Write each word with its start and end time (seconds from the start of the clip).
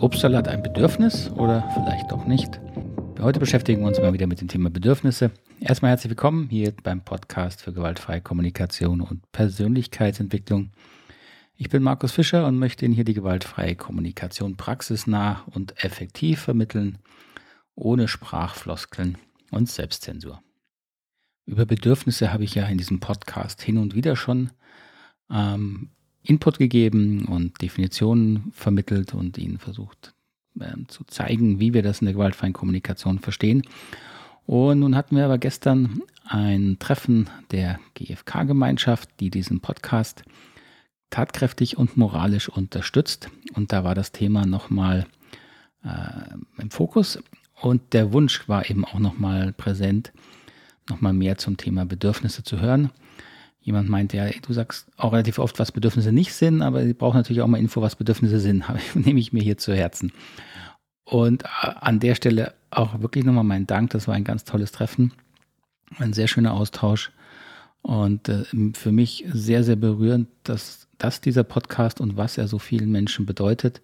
Obstsalat 0.00 0.48
ein 0.48 0.62
Bedürfnis 0.62 1.30
oder 1.32 1.68
vielleicht 1.74 2.10
doch 2.10 2.24
nicht? 2.24 2.58
Heute 3.20 3.38
beschäftigen 3.38 3.82
wir 3.82 3.88
uns 3.88 3.98
mal 3.98 4.14
wieder 4.14 4.26
mit 4.26 4.40
dem 4.40 4.48
Thema 4.48 4.70
Bedürfnisse. 4.70 5.30
Erstmal 5.60 5.90
herzlich 5.90 6.08
willkommen 6.08 6.48
hier 6.48 6.72
beim 6.82 7.04
Podcast 7.04 7.60
für 7.60 7.74
gewaltfreie 7.74 8.22
Kommunikation 8.22 9.02
und 9.02 9.30
Persönlichkeitsentwicklung. 9.32 10.70
Ich 11.54 11.68
bin 11.68 11.82
Markus 11.82 12.12
Fischer 12.12 12.46
und 12.46 12.58
möchte 12.58 12.86
Ihnen 12.86 12.94
hier 12.94 13.04
die 13.04 13.12
gewaltfreie 13.12 13.76
Kommunikation 13.76 14.56
praxisnah 14.56 15.44
und 15.54 15.84
effektiv 15.84 16.40
vermitteln, 16.40 16.96
ohne 17.74 18.08
Sprachfloskeln 18.08 19.18
und 19.50 19.68
Selbstzensur. 19.68 20.40
Über 21.44 21.66
Bedürfnisse 21.66 22.32
habe 22.32 22.44
ich 22.44 22.54
ja 22.54 22.64
in 22.64 22.78
diesem 22.78 23.00
Podcast 23.00 23.60
hin 23.60 23.76
und 23.76 23.94
wieder 23.94 24.16
schon 24.16 24.50
ähm, 25.30 25.90
Input 26.30 26.58
gegeben 26.58 27.24
und 27.26 27.60
Definitionen 27.60 28.52
vermittelt 28.52 29.14
und 29.14 29.36
Ihnen 29.36 29.58
versucht 29.58 30.14
äh, 30.60 30.76
zu 30.86 31.02
zeigen, 31.04 31.58
wie 31.58 31.74
wir 31.74 31.82
das 31.82 32.00
in 32.00 32.04
der 32.04 32.14
gewaltfreien 32.14 32.52
Kommunikation 32.52 33.18
verstehen. 33.18 33.64
Und 34.46 34.78
nun 34.78 34.94
hatten 34.94 35.16
wir 35.16 35.24
aber 35.24 35.38
gestern 35.38 36.02
ein 36.24 36.76
Treffen 36.78 37.28
der 37.50 37.80
GfK-Gemeinschaft, 37.94 39.10
die 39.18 39.30
diesen 39.30 39.58
Podcast 39.58 40.22
tatkräftig 41.10 41.76
und 41.76 41.96
moralisch 41.96 42.48
unterstützt. 42.48 43.28
Und 43.54 43.72
da 43.72 43.82
war 43.82 43.96
das 43.96 44.12
Thema 44.12 44.46
nochmal 44.46 45.06
äh, 45.84 46.62
im 46.62 46.70
Fokus. 46.70 47.18
Und 47.60 47.92
der 47.92 48.12
Wunsch 48.12 48.48
war 48.48 48.70
eben 48.70 48.84
auch 48.84 49.00
nochmal 49.00 49.52
präsent, 49.52 50.12
nochmal 50.88 51.12
mehr 51.12 51.38
zum 51.38 51.56
Thema 51.56 51.84
Bedürfnisse 51.86 52.44
zu 52.44 52.60
hören. 52.60 52.90
Jemand 53.62 53.88
meinte 53.88 54.16
ja, 54.16 54.30
du 54.30 54.52
sagst 54.52 54.88
auch 54.96 55.12
relativ 55.12 55.38
oft, 55.38 55.58
was 55.58 55.72
Bedürfnisse 55.72 56.12
nicht 56.12 56.32
sind, 56.32 56.62
aber 56.62 56.84
sie 56.84 56.94
brauchen 56.94 57.18
natürlich 57.18 57.42
auch 57.42 57.46
mal 57.46 57.58
Info, 57.58 57.82
was 57.82 57.96
Bedürfnisse 57.96 58.40
sind. 58.40 58.64
Nehme 58.94 59.20
ich 59.20 59.32
mir 59.32 59.42
hier 59.42 59.58
zu 59.58 59.74
Herzen. 59.74 60.12
Und 61.04 61.44
äh, 61.44 61.46
an 61.80 62.00
der 62.00 62.14
Stelle 62.14 62.54
auch 62.70 63.00
wirklich 63.00 63.24
nochmal 63.24 63.44
meinen 63.44 63.66
Dank. 63.66 63.90
Das 63.90 64.08
war 64.08 64.14
ein 64.14 64.24
ganz 64.24 64.44
tolles 64.44 64.72
Treffen. 64.72 65.12
Ein 65.98 66.12
sehr 66.12 66.28
schöner 66.28 66.54
Austausch. 66.54 67.10
Und 67.82 68.28
äh, 68.28 68.44
für 68.74 68.92
mich 68.92 69.24
sehr, 69.32 69.64
sehr 69.64 69.76
berührend, 69.76 70.28
dass, 70.44 70.88
dass 70.98 71.20
dieser 71.20 71.44
Podcast 71.44 72.00
und 72.00 72.16
was 72.16 72.38
er 72.38 72.48
so 72.48 72.58
vielen 72.58 72.90
Menschen 72.90 73.26
bedeutet, 73.26 73.80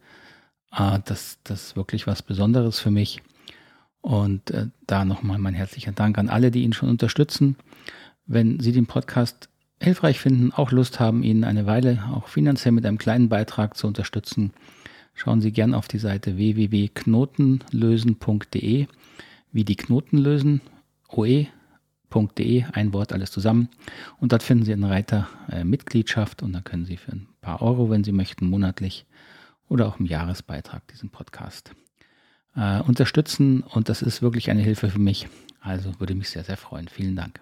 äh, 0.73 0.99
das, 1.05 1.39
das 1.45 1.69
ist 1.69 1.77
wirklich 1.77 2.07
was 2.07 2.23
Besonderes 2.23 2.79
für 2.79 2.91
mich. 2.91 3.23
Und 4.01 4.51
äh, 4.53 4.69
da 4.87 5.05
nochmal 5.05 5.39
mein 5.39 5.55
herzlicher 5.55 5.93
Dank 5.93 6.19
an 6.19 6.29
alle, 6.29 6.51
die 6.51 6.63
ihn 6.63 6.73
schon 6.73 6.89
unterstützen. 6.89 7.57
Wenn 8.27 8.61
Sie 8.61 8.73
den 8.73 8.87
Podcast 8.87 9.49
hilfreich 9.81 10.21
finden, 10.21 10.53
auch 10.53 10.71
Lust 10.73 11.01
haben, 11.01 11.23
ihn 11.23 11.45
eine 11.45 11.67
Weile 11.67 12.05
auch 12.13 12.29
finanziell 12.29 12.73
mit 12.73 12.85
einem 12.87 12.99
kleinen 12.99 13.29
Beitrag 13.29 13.77
zu 13.77 13.87
unterstützen, 13.87 14.53
schauen 15.15 15.41
Sie 15.41 15.53
gern 15.53 15.75
auf 15.75 15.87
die 15.89 15.99
Seite 15.99 16.37
www.knotenlösen.de, 16.37 18.87
wie 19.53 19.65
die 19.65 19.77
Knoten 19.77 20.19
lösen, 20.19 20.61
oe.de, 21.09 22.65
ein 22.73 22.93
Wort 22.93 23.13
alles 23.13 23.31
zusammen. 23.31 23.69
Und 24.19 24.33
dort 24.33 24.43
finden 24.43 24.65
Sie 24.65 24.73
einen 24.73 24.85
Reiter 24.85 25.29
äh, 25.51 25.65
Mitgliedschaft 25.65 26.43
und 26.43 26.53
da 26.53 26.61
können 26.61 26.85
Sie 26.85 26.97
für 26.97 27.13
ein 27.13 27.29
paar 27.41 27.63
Euro, 27.63 27.91
wenn 27.91 28.05
Sie 28.05 28.13
möchten, 28.13 28.49
monatlich 28.49 29.07
oder 29.69 29.87
auch 29.87 29.99
im 29.99 30.07
Jahresbeitrag 30.07 30.87
diesen 30.89 31.11
Podcast 31.11 31.73
äh, 32.55 32.81
unterstützen. 32.81 33.63
Und 33.63 33.89
das 33.89 34.03
ist 34.03 34.23
wirklich 34.23 34.51
eine 34.51 34.63
Hilfe 34.63 34.91
für 34.91 34.99
mich. 34.99 35.29
Also 35.61 35.99
würde 35.99 36.15
mich 36.15 36.31
sehr, 36.31 36.45
sehr 36.45 36.57
freuen. 36.57 36.89
Vielen 36.89 37.17
Dank. 37.17 37.41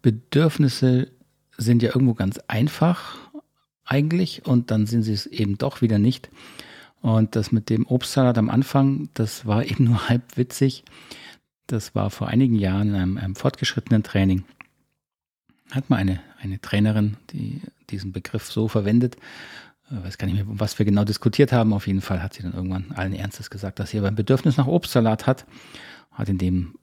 Bedürfnisse 0.00 1.10
sind 1.58 1.82
ja 1.82 1.90
irgendwo 1.90 2.14
ganz 2.14 2.38
einfach 2.48 3.18
eigentlich 3.84 4.46
und 4.46 4.70
dann 4.70 4.86
sind 4.86 5.02
sie 5.02 5.12
es 5.12 5.26
eben 5.26 5.58
doch 5.58 5.82
wieder 5.82 5.98
nicht. 5.98 6.30
Und 7.00 7.36
das 7.36 7.52
mit 7.52 7.70
dem 7.70 7.86
Obstsalat 7.86 8.38
am 8.38 8.50
Anfang, 8.50 9.10
das 9.14 9.46
war 9.46 9.64
eben 9.70 9.84
nur 9.84 10.08
halb 10.08 10.36
witzig. 10.36 10.84
Das 11.66 11.94
war 11.94 12.10
vor 12.10 12.28
einigen 12.28 12.54
Jahren 12.54 12.88
in 12.90 12.94
einem, 12.94 13.18
einem 13.18 13.34
fortgeschrittenen 13.34 14.02
Training. 14.02 14.44
Hat 15.70 15.90
mal 15.90 15.96
eine, 15.96 16.20
eine 16.40 16.60
Trainerin, 16.60 17.18
die 17.30 17.60
diesen 17.90 18.12
Begriff 18.12 18.50
so 18.50 18.68
verwendet, 18.68 19.16
ich 19.90 20.04
weiß 20.04 20.18
gar 20.18 20.26
nicht 20.26 20.36
mehr, 20.36 20.44
was 20.48 20.78
wir 20.78 20.84
genau 20.84 21.04
diskutiert 21.04 21.52
haben. 21.52 21.72
Auf 21.72 21.86
jeden 21.86 22.02
Fall 22.02 22.22
hat 22.22 22.34
sie 22.34 22.42
dann 22.42 22.52
irgendwann 22.52 22.92
allen 22.92 23.14
Ernstes 23.14 23.48
gesagt, 23.48 23.78
dass 23.78 23.90
sie 23.90 23.98
aber 23.98 24.08
ein 24.08 24.14
Bedürfnis 24.14 24.56
nach 24.56 24.66
Obstsalat 24.66 25.26
hat. 25.26 25.46
Hat 26.12 26.28
in 26.28 26.38
dem 26.38 26.74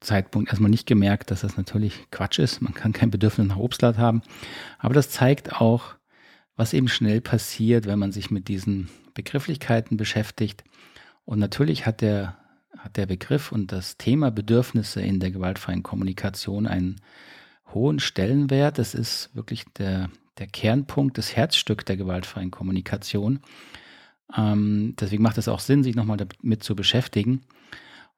Zeitpunkt 0.00 0.50
erstmal 0.50 0.70
nicht 0.70 0.86
gemerkt, 0.86 1.30
dass 1.30 1.40
das 1.40 1.56
natürlich 1.56 2.10
Quatsch 2.10 2.38
ist. 2.38 2.60
Man 2.60 2.74
kann 2.74 2.92
kein 2.92 3.10
Bedürfnis 3.10 3.48
nach 3.48 3.56
Obstsalat 3.56 3.98
haben. 3.98 4.22
Aber 4.78 4.94
das 4.94 5.10
zeigt 5.10 5.60
auch, 5.60 5.94
was 6.56 6.72
eben 6.72 6.88
schnell 6.88 7.20
passiert, 7.20 7.86
wenn 7.86 7.98
man 7.98 8.12
sich 8.12 8.30
mit 8.30 8.48
diesen 8.48 8.88
Begrifflichkeiten 9.14 9.96
beschäftigt. 9.96 10.64
Und 11.24 11.38
natürlich 11.38 11.86
hat 11.86 12.00
der, 12.00 12.36
hat 12.78 12.96
der 12.96 13.06
Begriff 13.06 13.52
und 13.52 13.72
das 13.72 13.96
Thema 13.96 14.30
Bedürfnisse 14.30 15.00
in 15.00 15.20
der 15.20 15.30
gewaltfreien 15.30 15.82
Kommunikation 15.82 16.66
einen 16.66 16.96
hohen 17.72 17.98
Stellenwert. 17.98 18.78
Das 18.78 18.94
ist 18.94 19.30
wirklich 19.34 19.64
der, 19.76 20.10
der 20.38 20.46
Kernpunkt, 20.46 21.18
das 21.18 21.34
Herzstück 21.34 21.84
der 21.84 21.96
gewaltfreien 21.96 22.50
Kommunikation. 22.50 23.40
Ähm, 24.36 24.94
deswegen 24.98 25.22
macht 25.22 25.38
es 25.38 25.48
auch 25.48 25.60
Sinn, 25.60 25.82
sich 25.82 25.94
nochmal 25.94 26.16
damit 26.16 26.62
zu 26.62 26.76
beschäftigen. 26.76 27.42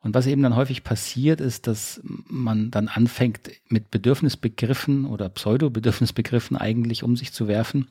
Und 0.00 0.14
was 0.14 0.26
eben 0.26 0.42
dann 0.42 0.54
häufig 0.54 0.84
passiert, 0.84 1.40
ist, 1.40 1.66
dass 1.66 2.00
man 2.04 2.70
dann 2.70 2.86
anfängt, 2.86 3.50
mit 3.68 3.90
Bedürfnisbegriffen 3.90 5.06
oder 5.06 5.28
Pseudo-Bedürfnisbegriffen 5.28 6.56
eigentlich 6.56 7.02
um 7.02 7.16
sich 7.16 7.32
zu 7.32 7.48
werfen, 7.48 7.88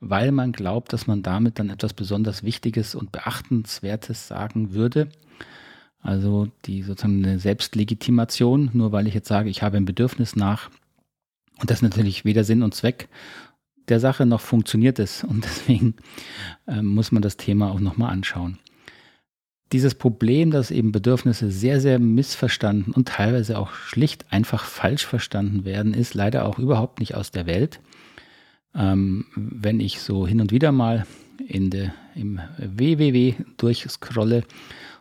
weil 0.00 0.32
man 0.32 0.52
glaubt, 0.52 0.92
dass 0.92 1.06
man 1.06 1.22
damit 1.22 1.58
dann 1.58 1.68
etwas 1.68 1.92
besonders 1.92 2.42
Wichtiges 2.42 2.94
und 2.94 3.12
Beachtenswertes 3.12 4.28
sagen 4.28 4.72
würde. 4.72 5.08
Also 6.00 6.48
die 6.64 6.82
sozusagen 6.82 7.22
eine 7.22 7.38
Selbstlegitimation, 7.38 8.70
nur 8.72 8.90
weil 8.92 9.06
ich 9.06 9.14
jetzt 9.14 9.28
sage, 9.28 9.50
ich 9.50 9.62
habe 9.62 9.76
ein 9.76 9.84
Bedürfnis 9.84 10.34
nach. 10.34 10.70
Und 11.60 11.70
das 11.70 11.78
ist 11.78 11.82
natürlich 11.82 12.24
weder 12.24 12.44
Sinn 12.44 12.62
und 12.62 12.74
Zweck 12.74 13.08
der 13.88 14.00
Sache 14.00 14.24
noch 14.24 14.40
funktioniert 14.40 14.98
es. 14.98 15.22
Und 15.22 15.44
deswegen 15.44 15.96
äh, 16.66 16.80
muss 16.80 17.12
man 17.12 17.20
das 17.20 17.36
Thema 17.36 17.70
auch 17.70 17.80
nochmal 17.80 18.10
anschauen 18.10 18.58
dieses 19.72 19.94
Problem, 19.94 20.50
dass 20.50 20.70
eben 20.70 20.92
Bedürfnisse 20.92 21.50
sehr, 21.50 21.80
sehr 21.80 21.98
missverstanden 21.98 22.92
und 22.92 23.08
teilweise 23.08 23.58
auch 23.58 23.72
schlicht 23.72 24.30
einfach 24.30 24.64
falsch 24.64 25.06
verstanden 25.06 25.64
werden, 25.64 25.94
ist 25.94 26.14
leider 26.14 26.44
auch 26.44 26.58
überhaupt 26.58 27.00
nicht 27.00 27.14
aus 27.14 27.30
der 27.30 27.46
Welt. 27.46 27.80
Ähm, 28.74 29.26
wenn 29.34 29.80
ich 29.80 30.00
so 30.00 30.26
hin 30.26 30.40
und 30.40 30.52
wieder 30.52 30.72
mal 30.72 31.06
in 31.46 31.70
der, 31.70 31.94
im 32.14 32.40
www 32.58 33.34
durchscrolle 33.56 34.44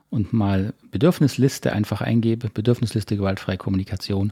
und 0.10 0.34
mal 0.34 0.74
Bedürfnisliste 0.90 1.74
einfach 1.74 2.02
eingebe, 2.02 2.50
Bedürfnisliste 2.50 3.18
gewaltfreie 3.18 3.58
Kommunikation, 3.58 4.32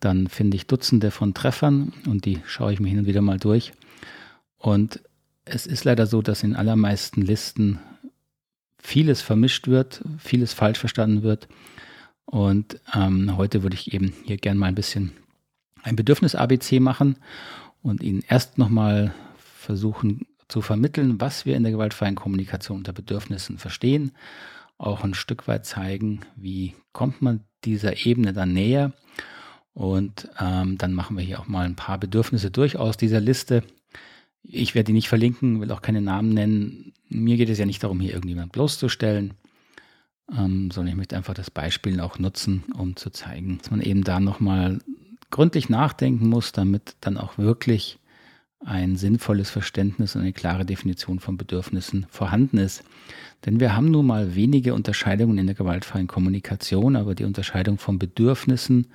dann 0.00 0.26
finde 0.26 0.56
ich 0.56 0.66
Dutzende 0.66 1.10
von 1.10 1.34
Treffern 1.34 1.92
und 2.06 2.24
die 2.24 2.40
schaue 2.46 2.72
ich 2.72 2.80
mir 2.80 2.88
hin 2.88 3.00
und 3.00 3.06
wieder 3.06 3.22
mal 3.22 3.38
durch. 3.38 3.72
Und 4.58 5.00
es 5.44 5.66
ist 5.66 5.84
leider 5.84 6.06
so, 6.06 6.22
dass 6.22 6.42
in 6.42 6.56
allermeisten 6.56 7.22
Listen 7.22 7.78
vieles 8.82 9.22
vermischt 9.22 9.68
wird, 9.68 10.02
vieles 10.18 10.52
falsch 10.52 10.78
verstanden 10.78 11.22
wird. 11.22 11.48
Und 12.26 12.80
ähm, 12.94 13.36
heute 13.36 13.62
würde 13.62 13.76
ich 13.76 13.94
eben 13.94 14.12
hier 14.24 14.36
gerne 14.36 14.58
mal 14.58 14.66
ein 14.66 14.74
bisschen 14.74 15.12
ein 15.82 15.96
Bedürfnis-ABC 15.96 16.80
machen 16.80 17.16
und 17.82 18.02
Ihnen 18.02 18.22
erst 18.28 18.58
nochmal 18.58 19.14
versuchen 19.36 20.26
zu 20.48 20.60
vermitteln, 20.60 21.20
was 21.20 21.46
wir 21.46 21.56
in 21.56 21.62
der 21.62 21.72
gewaltfreien 21.72 22.14
Kommunikation 22.14 22.78
unter 22.78 22.92
Bedürfnissen 22.92 23.58
verstehen. 23.58 24.12
Auch 24.78 25.04
ein 25.04 25.14
Stück 25.14 25.48
weit 25.48 25.64
zeigen, 25.64 26.20
wie 26.36 26.74
kommt 26.92 27.22
man 27.22 27.44
dieser 27.64 28.04
Ebene 28.04 28.32
dann 28.32 28.52
näher. 28.52 28.92
Und 29.74 30.28
ähm, 30.38 30.76
dann 30.76 30.92
machen 30.92 31.16
wir 31.16 31.24
hier 31.24 31.40
auch 31.40 31.46
mal 31.46 31.64
ein 31.64 31.76
paar 31.76 31.98
Bedürfnisse 31.98 32.50
durch 32.50 32.76
aus 32.76 32.96
dieser 32.96 33.20
Liste. 33.20 33.62
Ich 34.44 34.74
werde 34.74 34.86
die 34.86 34.92
nicht 34.92 35.08
verlinken, 35.08 35.60
will 35.60 35.70
auch 35.70 35.82
keine 35.82 36.00
Namen 36.00 36.30
nennen. 36.30 36.92
Mir 37.08 37.36
geht 37.36 37.48
es 37.48 37.58
ja 37.58 37.66
nicht 37.66 37.82
darum, 37.82 38.00
hier 38.00 38.12
irgendjemand 38.12 38.52
bloßzustellen, 38.52 39.34
ähm, 40.30 40.70
sondern 40.70 40.92
ich 40.92 40.96
möchte 40.96 41.16
einfach 41.16 41.34
das 41.34 41.50
Beispiel 41.50 42.00
auch 42.00 42.18
nutzen, 42.18 42.64
um 42.76 42.96
zu 42.96 43.10
zeigen, 43.10 43.58
dass 43.58 43.70
man 43.70 43.80
eben 43.80 44.04
da 44.04 44.20
nochmal 44.20 44.80
gründlich 45.30 45.68
nachdenken 45.68 46.28
muss, 46.28 46.52
damit 46.52 46.96
dann 47.00 47.16
auch 47.16 47.38
wirklich 47.38 47.98
ein 48.64 48.96
sinnvolles 48.96 49.50
Verständnis 49.50 50.14
und 50.14 50.22
eine 50.22 50.32
klare 50.32 50.64
Definition 50.64 51.18
von 51.18 51.36
Bedürfnissen 51.36 52.06
vorhanden 52.10 52.58
ist. 52.58 52.84
Denn 53.44 53.58
wir 53.58 53.74
haben 53.74 53.90
nun 53.90 54.06
mal 54.06 54.36
wenige 54.36 54.74
Unterscheidungen 54.74 55.38
in 55.38 55.46
der 55.46 55.56
gewaltfreien 55.56 56.06
Kommunikation, 56.06 56.94
aber 56.94 57.14
die 57.14 57.24
Unterscheidung 57.24 57.78
von 57.78 57.98
Bedürfnissen 57.98 58.88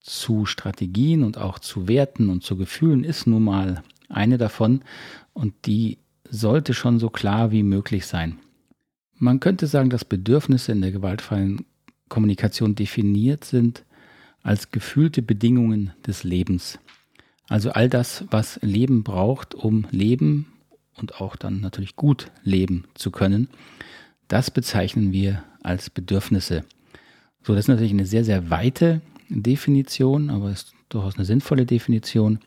zu 0.00 0.46
Strategien 0.46 1.24
und 1.24 1.38
auch 1.38 1.58
zu 1.58 1.88
Werten 1.88 2.28
und 2.28 2.44
zu 2.44 2.56
Gefühlen 2.56 3.04
ist 3.04 3.26
nun 3.26 3.42
mal 3.42 3.82
eine 4.08 4.38
davon 4.38 4.80
und 5.32 5.54
die 5.66 5.98
sollte 6.28 6.74
schon 6.74 6.98
so 6.98 7.10
klar 7.10 7.50
wie 7.50 7.62
möglich 7.62 8.06
sein. 8.06 8.38
Man 9.16 9.40
könnte 9.40 9.66
sagen, 9.66 9.90
dass 9.90 10.04
Bedürfnisse 10.04 10.72
in 10.72 10.80
der 10.80 10.92
gewaltfreien 10.92 11.64
Kommunikation 12.08 12.74
definiert 12.74 13.44
sind 13.44 13.84
als 14.42 14.70
gefühlte 14.70 15.22
Bedingungen 15.22 15.92
des 16.06 16.24
Lebens. 16.24 16.78
Also 17.48 17.70
all 17.70 17.88
das, 17.88 18.24
was 18.30 18.58
Leben 18.62 19.02
braucht, 19.02 19.54
um 19.54 19.86
Leben 19.90 20.46
und 20.96 21.20
auch 21.20 21.36
dann 21.36 21.60
natürlich 21.60 21.96
gut 21.96 22.30
leben 22.42 22.84
zu 22.94 23.10
können. 23.10 23.48
Das 24.28 24.50
bezeichnen 24.50 25.12
wir 25.12 25.44
als 25.62 25.90
Bedürfnisse. 25.90 26.64
So, 27.42 27.54
das 27.54 27.64
ist 27.64 27.68
natürlich 27.68 27.92
eine 27.92 28.06
sehr, 28.06 28.24
sehr 28.24 28.50
weite 28.50 29.02
Definition, 29.28 30.30
aber 30.30 30.50
ist 30.50 30.72
durchaus 30.88 31.16
eine 31.16 31.24
sinnvolle 31.24 31.66
Definition. 31.66 32.38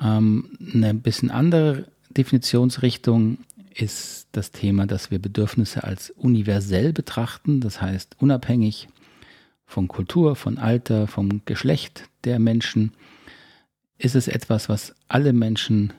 Ähm, 0.00 0.50
eine 0.74 0.94
bisschen 0.94 1.30
andere 1.30 1.86
Definitionsrichtung 2.10 3.38
ist 3.74 4.28
das 4.32 4.52
Thema, 4.52 4.86
dass 4.86 5.10
wir 5.10 5.18
Bedürfnisse 5.18 5.84
als 5.84 6.10
universell 6.10 6.92
betrachten, 6.92 7.60
das 7.60 7.80
heißt 7.80 8.16
unabhängig 8.20 8.88
von 9.66 9.88
Kultur, 9.88 10.36
von 10.36 10.58
Alter, 10.58 11.06
vom 11.06 11.42
Geschlecht 11.44 12.08
der 12.24 12.38
Menschen, 12.38 12.92
ist 13.98 14.14
es 14.14 14.28
etwas, 14.28 14.68
was 14.68 14.94
alle 15.08 15.32
Menschen 15.32 15.92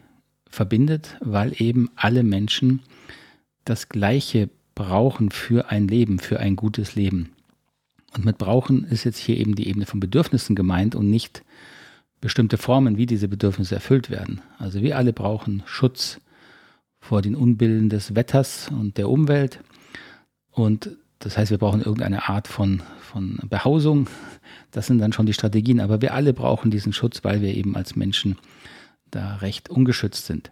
verbindet, 0.50 1.18
weil 1.22 1.54
eben 1.62 1.90
alle 1.96 2.24
Menschen 2.24 2.82
das 3.66 3.90
Gleiche 3.90 4.50
brauchen 4.76 5.32
für 5.32 5.70
ein 5.70 5.88
Leben, 5.88 6.20
für 6.20 6.40
ein 6.40 6.56
gutes 6.56 6.96
Leben. 6.96 7.32
Und 8.16 8.26
mit 8.26 8.38
brauchen 8.38 8.86
ist 8.86 9.04
jetzt 9.04 9.18
hier 9.18 9.38
eben 9.38 9.56
die 9.56 9.68
Ebene 9.68 9.86
von 9.86 10.00
Bedürfnissen 10.00 10.56
gemeint 10.56 10.96
und 10.96 11.10
nicht 11.10 11.44
bestimmte 12.22 12.58
Formen, 12.58 12.98
wie 12.98 13.06
diese 13.06 13.28
Bedürfnisse 13.28 13.76
erfüllt 13.76 14.10
werden. 14.10 14.42
Also 14.58 14.82
wir 14.82 14.98
alle 14.98 15.14
brauchen 15.14 15.64
Schutz 15.66 16.20
vor 17.00 17.22
den 17.22 17.36
Unbillen 17.36 17.90
des 17.90 18.16
Wetters 18.16 18.70
und 18.70 18.98
der 18.98 19.10
Umwelt. 19.10 19.60
Und 20.52 20.90
das 21.20 21.38
heißt, 21.38 21.52
wir 21.52 21.58
brauchen 21.58 21.82
irgendeine 21.82 22.30
Art 22.30 22.48
von, 22.48 22.82
von 23.00 23.40
Behausung. 23.50 24.08
Das 24.72 24.88
sind 24.88 25.00
dann 25.00 25.14
schon 25.14 25.26
die 25.26 25.34
Strategien. 25.34 25.80
Aber 25.80 26.02
wir 26.02 26.14
alle 26.14 26.34
brauchen 26.34 26.72
diesen 26.72 26.94
Schutz, 26.94 27.24
weil 27.24 27.42
wir 27.42 27.54
eben 27.54 27.76
als 27.76 27.96
Menschen 27.96 28.38
da 29.12 29.36
recht 29.36 29.70
ungeschützt 29.70 30.26
sind. 30.26 30.52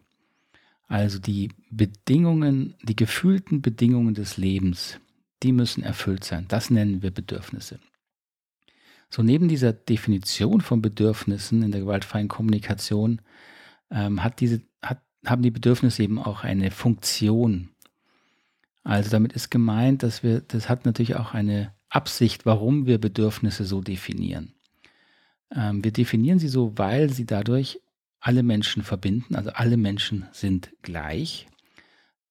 Also 0.88 1.18
die 1.18 1.50
Bedingungen, 1.72 2.76
die 2.84 2.96
gefühlten 2.96 3.62
Bedingungen 3.62 4.14
des 4.14 4.38
Lebens, 4.38 5.00
die 5.42 5.52
müssen 5.52 5.84
erfüllt 5.84 6.24
sein. 6.24 6.46
Das 6.48 6.70
nennen 6.70 7.02
wir 7.02 7.12
Bedürfnisse. 7.12 7.80
So 9.14 9.22
neben 9.22 9.48
dieser 9.48 9.74
Definition 9.74 10.62
von 10.62 10.82
Bedürfnissen 10.82 11.62
in 11.62 11.72
der 11.72 11.82
gewaltfreien 11.82 12.30
Kommunikation 12.30 13.22
ähm, 13.92 14.24
hat 14.24 14.40
diese, 14.40 14.64
hat, 14.82 15.04
haben 15.24 15.44
die 15.44 15.52
Bedürfnisse 15.52 16.02
eben 16.02 16.18
auch 16.18 16.44
eine 16.44 16.72
Funktion. 16.72 17.70
Also 18.84 19.12
damit 19.12 19.34
ist 19.34 19.52
gemeint, 19.52 20.02
dass 20.02 20.24
wir, 20.24 20.42
das 20.42 20.68
hat 20.68 20.88
natürlich 20.88 21.16
auch 21.16 21.36
eine 21.36 21.76
Absicht, 21.90 22.48
warum 22.48 22.88
wir 22.88 22.98
Bedürfnisse 22.98 23.66
so 23.66 23.82
definieren. 23.82 24.56
Ähm, 25.56 25.84
wir 25.84 25.92
definieren 25.92 26.40
sie 26.40 26.50
so, 26.50 26.76
weil 26.80 27.12
sie 27.12 27.28
dadurch 27.28 27.80
alle 28.20 28.42
Menschen 28.42 28.82
verbinden, 28.82 29.36
also 29.36 29.52
alle 29.52 29.78
Menschen 29.78 30.26
sind 30.32 30.74
gleich. 30.82 31.46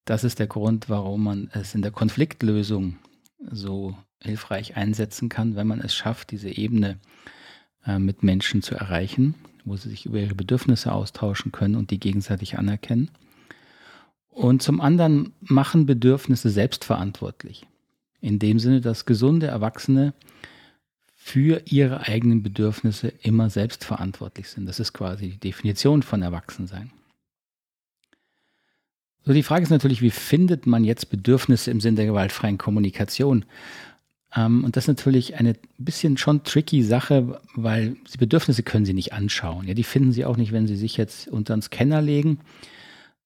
Das 0.04 0.24
ist 0.24 0.40
der 0.40 0.48
Grund, 0.48 0.88
warum 0.88 1.22
man 1.22 1.48
es 1.52 1.76
in 1.76 1.82
der 1.82 1.92
Konfliktlösung 1.92 2.96
so 3.38 3.96
hilfreich 4.22 4.76
einsetzen 4.76 5.28
kann, 5.28 5.56
wenn 5.56 5.66
man 5.66 5.80
es 5.80 5.94
schafft, 5.94 6.30
diese 6.30 6.50
Ebene 6.50 6.98
äh, 7.86 7.98
mit 7.98 8.22
Menschen 8.22 8.62
zu 8.62 8.74
erreichen, 8.74 9.34
wo 9.64 9.76
sie 9.76 9.90
sich 9.90 10.06
über 10.06 10.18
ihre 10.18 10.34
Bedürfnisse 10.34 10.92
austauschen 10.92 11.52
können 11.52 11.76
und 11.76 11.90
die 11.90 12.00
gegenseitig 12.00 12.58
anerkennen. 12.58 13.10
Und 14.30 14.62
zum 14.62 14.80
anderen 14.80 15.34
machen 15.40 15.86
Bedürfnisse 15.86 16.50
selbstverantwortlich. 16.50 17.66
In 18.20 18.38
dem 18.38 18.58
Sinne, 18.58 18.80
dass 18.80 19.04
gesunde 19.04 19.46
Erwachsene 19.46 20.14
für 21.14 21.62
ihre 21.66 22.00
eigenen 22.00 22.42
Bedürfnisse 22.42 23.08
immer 23.22 23.50
selbstverantwortlich 23.50 24.48
sind. 24.48 24.66
Das 24.66 24.80
ist 24.80 24.92
quasi 24.92 25.30
die 25.30 25.38
Definition 25.38 26.02
von 26.02 26.22
Erwachsensein. 26.22 26.90
So, 29.24 29.32
die 29.32 29.44
Frage 29.44 29.62
ist 29.62 29.70
natürlich, 29.70 30.02
wie 30.02 30.10
findet 30.10 30.66
man 30.66 30.82
jetzt 30.82 31.10
Bedürfnisse 31.10 31.70
im 31.70 31.80
Sinne 31.80 31.98
der 31.98 32.06
gewaltfreien 32.06 32.58
Kommunikation? 32.58 33.44
Ähm, 34.34 34.64
und 34.64 34.76
das 34.76 34.84
ist 34.84 34.88
natürlich 34.88 35.36
eine 35.36 35.54
bisschen 35.78 36.16
schon 36.16 36.44
tricky 36.44 36.82
Sache, 36.82 37.40
weil 37.54 37.96
die 38.12 38.18
Bedürfnisse 38.18 38.62
können 38.62 38.84
Sie 38.84 38.94
nicht 38.94 39.12
anschauen. 39.12 39.66
Ja, 39.66 39.74
die 39.74 39.84
finden 39.84 40.12
Sie 40.12 40.24
auch 40.24 40.36
nicht, 40.36 40.52
wenn 40.52 40.66
Sie 40.66 40.76
sich 40.76 40.96
jetzt 40.96 41.28
unter 41.28 41.54
den 41.54 41.62
Scanner 41.62 42.02
legen. 42.02 42.40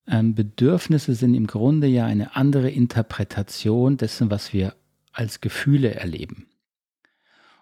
Ähm, 0.09 0.35
Bedürfnisse 0.35 1.15
sind 1.15 1.35
im 1.35 1.47
Grunde 1.47 1.87
ja 1.87 2.07
eine 2.07 2.37
andere 2.37 2.71
Interpretation 2.71 3.97
dessen, 3.97 4.31
was 4.31 4.53
wir 4.53 4.75
als 5.13 5.41
Gefühle 5.41 5.95
erleben. 5.95 6.47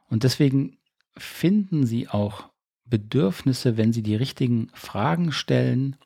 Und 0.09 0.25
deswegen 0.25 0.79
finden 1.17 1.87
Sie 1.87 2.09
auch 2.09 2.51
Bedürfnisse, 2.85 3.77
wenn 3.77 3.93
Sie 3.93 4.03
die 4.03 4.17
richtigen 4.17 4.69
Fragen 4.75 5.33
stellen, 5.33 5.97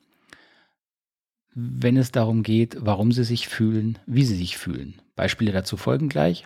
wenn 1.53 1.97
es 1.97 2.11
darum 2.11 2.43
geht, 2.43 2.77
warum 2.79 3.11
Sie 3.11 3.23
sich 3.23 3.47
fühlen, 3.49 3.99
wie 4.05 4.23
Sie 4.23 4.35
sich 4.35 4.57
fühlen. 4.57 5.01
Beispiele 5.15 5.51
dazu 5.51 5.75
folgen 5.75 6.07
gleich. 6.07 6.45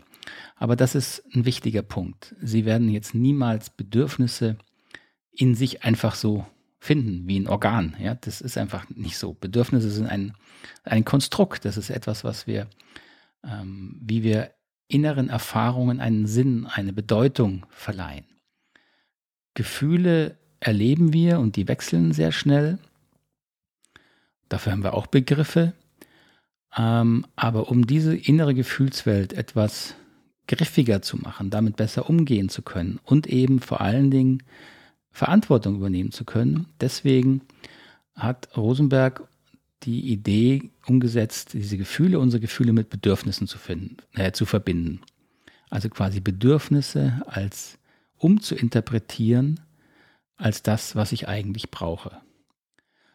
Aber 0.55 0.75
das 0.75 0.95
ist 0.95 1.23
ein 1.33 1.45
wichtiger 1.45 1.81
Punkt. 1.81 2.35
Sie 2.41 2.65
werden 2.65 2.89
jetzt 2.89 3.13
niemals 3.13 3.69
Bedürfnisse 3.69 4.57
in 5.31 5.55
sich 5.55 5.83
einfach 5.83 6.15
so 6.15 6.45
finden, 6.79 7.27
wie 7.27 7.39
ein 7.39 7.47
Organ. 7.47 7.95
Ja, 7.99 8.15
das 8.15 8.41
ist 8.41 8.57
einfach 8.57 8.89
nicht 8.89 9.17
so. 9.17 9.33
Bedürfnisse 9.33 9.89
sind 9.89 10.07
ein, 10.07 10.33
ein 10.83 11.05
Konstrukt. 11.05 11.65
Das 11.65 11.77
ist 11.77 11.89
etwas, 11.89 12.23
was 12.23 12.45
wir, 12.45 12.67
ähm, 13.43 13.99
wie 14.01 14.23
wir 14.23 14.51
inneren 14.87 15.29
Erfahrungen 15.29 15.99
einen 15.99 16.27
Sinn, 16.27 16.67
eine 16.67 16.93
Bedeutung 16.93 17.65
verleihen. 17.69 18.25
Gefühle 19.53 20.37
erleben 20.59 21.13
wir 21.13 21.39
und 21.39 21.55
die 21.55 21.67
wechseln 21.67 22.11
sehr 22.11 22.31
schnell. 22.31 22.79
Dafür 24.49 24.71
haben 24.71 24.83
wir 24.83 24.93
auch 24.93 25.07
Begriffe. 25.07 25.73
Ähm, 26.77 27.25
aber 27.35 27.69
um 27.69 27.85
diese 27.87 28.15
innere 28.15 28.53
Gefühlswelt 28.53 29.33
etwas 29.33 29.95
griffiger 30.47 31.01
zu 31.01 31.17
machen, 31.17 31.49
damit 31.49 31.75
besser 31.75 32.09
umgehen 32.09 32.49
zu 32.49 32.61
können 32.61 32.99
und 33.03 33.27
eben 33.27 33.59
vor 33.59 33.81
allen 33.81 34.11
Dingen 34.11 34.43
Verantwortung 35.11 35.75
übernehmen 35.75 36.11
zu 36.11 36.25
können, 36.25 36.67
deswegen 36.81 37.41
hat 38.15 38.49
Rosenberg 38.57 39.27
die 39.83 40.11
Idee 40.11 40.71
umgesetzt, 40.85 41.53
diese 41.53 41.77
Gefühle, 41.77 42.19
unsere 42.19 42.41
Gefühle 42.41 42.73
mit 42.73 42.89
Bedürfnissen 42.89 43.47
zu, 43.47 43.57
finden, 43.57 43.97
äh, 44.13 44.31
zu 44.31 44.45
verbinden. 44.45 45.01
Also 45.69 45.89
quasi 45.89 46.19
Bedürfnisse 46.19 47.21
als 47.25 47.77
umzuinterpretieren 48.17 49.59
als 50.35 50.63
das, 50.63 50.95
was 50.95 51.11
ich 51.11 51.27
eigentlich 51.27 51.71
brauche. 51.71 52.11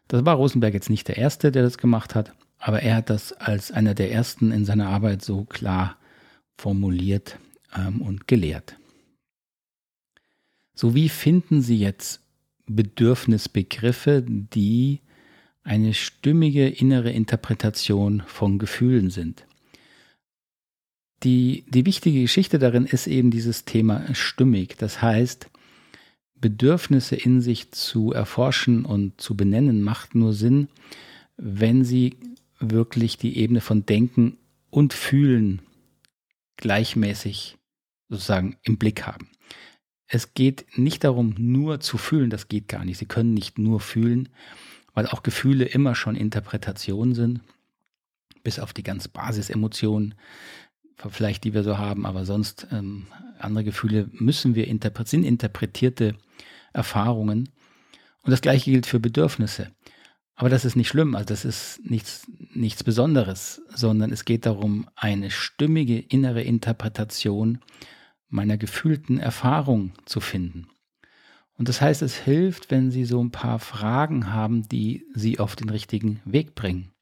Das 0.06 0.24
war 0.24 0.36
Rosenberg 0.36 0.74
jetzt 0.74 0.90
nicht 0.90 1.08
der 1.08 1.18
Erste, 1.18 1.52
der 1.52 1.62
das 1.62 1.78
gemacht 1.78 2.14
hat, 2.14 2.32
aber 2.58 2.82
er 2.82 2.96
hat 2.96 3.10
das 3.10 3.32
als 3.32 3.70
einer 3.70 3.94
der 3.94 4.12
Ersten 4.12 4.50
in 4.52 4.64
seiner 4.64 4.88
Arbeit 4.88 5.22
so 5.22 5.44
klar 5.44 5.96
formuliert 6.58 7.38
ähm, 7.74 8.02
und 8.02 8.28
gelehrt. 8.28 8.76
So 10.74 10.94
wie 10.94 11.08
finden 11.08 11.62
Sie 11.62 11.78
jetzt 11.78 12.20
Bedürfnisbegriffe, 12.66 14.22
die 14.22 15.00
eine 15.62 15.94
stimmige 15.94 16.68
innere 16.68 17.10
Interpretation 17.10 18.22
von 18.26 18.58
Gefühlen 18.58 19.10
sind. 19.10 19.44
Die, 21.24 21.64
die 21.68 21.84
wichtige 21.84 22.22
Geschichte 22.22 22.58
darin 22.58 22.84
ist 22.84 23.06
eben 23.06 23.30
dieses 23.30 23.64
Thema 23.64 24.14
stimmig. 24.14 24.76
Das 24.78 25.02
heißt, 25.02 25.50
Bedürfnisse 26.40 27.16
in 27.16 27.40
sich 27.40 27.72
zu 27.72 28.12
erforschen 28.12 28.84
und 28.84 29.20
zu 29.20 29.36
benennen 29.36 29.82
macht 29.82 30.14
nur 30.14 30.32
Sinn, 30.32 30.68
wenn 31.36 31.84
sie 31.84 32.16
wirklich 32.60 33.18
die 33.18 33.36
Ebene 33.38 33.60
von 33.60 33.84
Denken 33.84 34.36
und 34.70 34.92
Fühlen 34.92 35.60
gleichmäßig 36.58 37.56
sozusagen 38.08 38.58
im 38.62 38.78
Blick 38.78 39.06
haben. 39.06 39.30
Es 40.06 40.34
geht 40.34 40.66
nicht 40.76 41.04
darum, 41.04 41.34
nur 41.38 41.80
zu 41.80 41.98
fühlen, 41.98 42.30
das 42.30 42.48
geht 42.48 42.68
gar 42.68 42.84
nicht. 42.84 42.98
Sie 42.98 43.06
können 43.06 43.34
nicht 43.34 43.58
nur 43.58 43.80
fühlen, 43.80 44.28
weil 44.94 45.06
auch 45.06 45.22
Gefühle 45.22 45.64
immer 45.64 45.94
schon 45.94 46.16
Interpretationen 46.16 47.14
sind, 47.14 47.40
bis 48.42 48.58
auf 48.58 48.72
die 48.72 48.82
ganz 48.82 49.08
Basisemotionen, 49.08 50.14
vielleicht 51.10 51.44
die 51.44 51.54
wir 51.54 51.62
so 51.62 51.78
haben, 51.78 52.06
aber 52.06 52.24
sonst 52.24 52.66
ähm, 52.72 53.06
andere 53.38 53.64
Gefühle 53.64 54.08
müssen 54.12 54.54
wir 54.54 54.66
interpretieren, 54.66 55.22
sind 55.22 55.28
interpretierte 55.28 56.14
Erfahrungen. 56.72 57.50
Und 58.22 58.30
das 58.30 58.40
gleiche 58.40 58.70
gilt 58.70 58.86
für 58.86 59.00
Bedürfnisse. 59.00 59.70
Aber 60.38 60.48
das 60.48 60.64
ist 60.64 60.76
nicht 60.76 60.86
schlimm, 60.86 61.16
also 61.16 61.26
das 61.26 61.44
ist 61.44 61.80
nichts, 61.82 62.30
nichts 62.54 62.84
Besonderes, 62.84 63.60
sondern 63.74 64.12
es 64.12 64.24
geht 64.24 64.46
darum, 64.46 64.88
eine 64.94 65.32
stimmige 65.32 65.98
innere 65.98 66.42
Interpretation 66.42 67.58
meiner 68.28 68.56
gefühlten 68.56 69.18
Erfahrung 69.18 69.94
zu 70.04 70.20
finden. 70.20 70.68
Und 71.56 71.68
das 71.68 71.80
heißt, 71.80 72.02
es 72.02 72.14
hilft, 72.14 72.70
wenn 72.70 72.92
Sie 72.92 73.04
so 73.04 73.20
ein 73.20 73.32
paar 73.32 73.58
Fragen 73.58 74.32
haben, 74.32 74.68
die 74.68 75.04
Sie 75.12 75.40
auf 75.40 75.56
den 75.56 75.70
richtigen 75.70 76.20
Weg 76.24 76.54
bringen. 76.54 76.92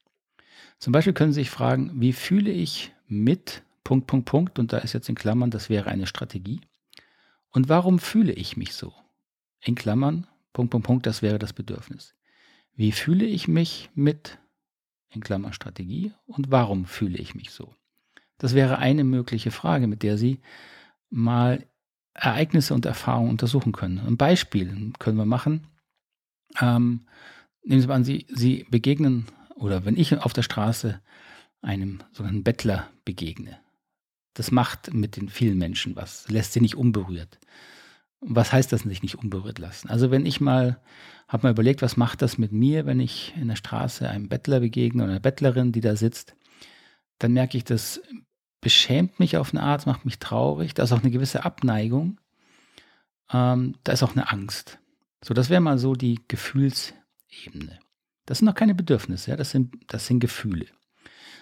Zum 0.79 0.91
Beispiel 0.91 1.13
können 1.13 1.31
Sie 1.31 1.41
sich 1.41 1.51
fragen, 1.51 1.91
wie 1.93 2.13
fühle 2.13 2.49
ich 2.49 2.91
mit 3.07 3.61
Punkt, 3.83 4.07
Punkt, 4.07 4.25
Punkt, 4.25 4.57
und 4.57 4.73
da 4.73 4.79
ist 4.79 4.93
jetzt 4.93 5.09
in 5.09 5.15
Klammern, 5.15 5.51
das 5.51 5.69
wäre 5.69 5.91
eine 5.91 6.07
Strategie. 6.07 6.61
Und 7.51 7.69
warum 7.69 7.99
fühle 7.99 8.33
ich 8.33 8.57
mich 8.57 8.73
so? 8.73 8.95
In 9.61 9.75
Klammern, 9.75 10.25
Punkt, 10.53 10.71
Punkt, 10.71 10.87
Punkt, 10.87 11.05
das 11.05 11.21
wäre 11.21 11.37
das 11.37 11.53
Bedürfnis. 11.53 12.16
Wie 12.77 12.91
fühle 12.91 13.25
ich 13.25 13.47
mich 13.47 13.89
mit 13.95 14.37
in 15.09 15.21
Klammer 15.21 15.51
Strategie, 15.51 16.13
und 16.27 16.51
warum 16.51 16.85
fühle 16.85 17.17
ich 17.17 17.33
mich 17.33 17.49
so? 17.49 17.73
Das 18.37 18.53
wäre 18.53 18.77
eine 18.77 19.03
mögliche 19.03 19.49
Frage, 19.49 19.87
mit 19.87 20.03
der 20.03 20.17
Sie 20.17 20.39
mal 21.09 21.65
Ereignisse 22.13 22.75
und 22.75 22.85
Erfahrungen 22.85 23.31
untersuchen 23.31 23.71
können. 23.71 23.99
Ein 23.99 24.17
Beispiel 24.17 24.93
können 24.99 25.17
wir 25.17 25.25
machen. 25.25 25.65
Ähm, 26.61 27.07
nehmen 27.63 27.81
Sie 27.81 27.87
mal 27.87 27.95
an, 27.95 28.03
Sie, 28.03 28.27
Sie 28.29 28.65
begegnen, 28.69 29.25
oder 29.55 29.85
wenn 29.85 29.97
ich 29.97 30.15
auf 30.15 30.33
der 30.33 30.43
Straße 30.43 31.01
einem 31.63 31.99
sogenannten 32.11 32.43
Bettler 32.43 32.87
begegne, 33.05 33.57
das 34.35 34.51
macht 34.51 34.93
mit 34.93 35.15
den 35.15 35.29
vielen 35.29 35.57
Menschen 35.57 35.95
was, 35.95 36.29
lässt 36.29 36.53
sie 36.53 36.61
nicht 36.61 36.75
unberührt. 36.75 37.39
Was 38.21 38.51
heißt 38.51 38.71
das, 38.71 38.81
sich 38.81 39.03
nicht 39.03 39.15
unberührt 39.15 39.59
lassen? 39.59 39.89
Also 39.89 40.09
wenn 40.09 40.25
ich 40.25 40.41
mal, 40.41 40.81
habe 41.27 41.47
mal 41.47 41.51
überlegt, 41.51 41.81
was 41.81 41.97
macht 41.97 42.21
das 42.21 42.37
mit 42.37 42.51
mir, 42.51 42.85
wenn 42.85 42.99
ich 42.99 43.33
in 43.39 43.47
der 43.47 43.55
Straße 43.55 44.09
einem 44.09 44.27
Bettler 44.27 44.59
begegne 44.59 45.03
oder 45.03 45.11
einer 45.11 45.19
Bettlerin, 45.19 45.71
die 45.71 45.81
da 45.81 45.95
sitzt, 45.95 46.35
dann 47.19 47.33
merke 47.33 47.57
ich, 47.57 47.63
das 47.63 48.01
beschämt 48.61 49.19
mich 49.19 49.37
auf 49.37 49.53
eine 49.53 49.61
Art, 49.61 49.85
macht 49.85 50.05
mich 50.05 50.19
traurig, 50.19 50.73
da 50.73 50.83
ist 50.83 50.91
auch 50.91 51.01
eine 51.01 51.11
gewisse 51.11 51.45
Abneigung, 51.45 52.19
ähm, 53.31 53.75
da 53.83 53.91
ist 53.91 54.03
auch 54.03 54.15
eine 54.15 54.31
Angst. 54.31 54.79
So, 55.23 55.33
das 55.33 55.49
wäre 55.49 55.61
mal 55.61 55.77
so 55.77 55.93
die 55.93 56.19
Gefühlsebene. 56.27 57.79
Das 58.25 58.39
sind 58.39 58.45
noch 58.45 58.55
keine 58.55 58.75
Bedürfnisse, 58.75 59.31
ja, 59.31 59.37
das 59.37 59.51
sind, 59.51 59.75
das 59.87 60.07
sind 60.07 60.19
Gefühle. 60.19 60.67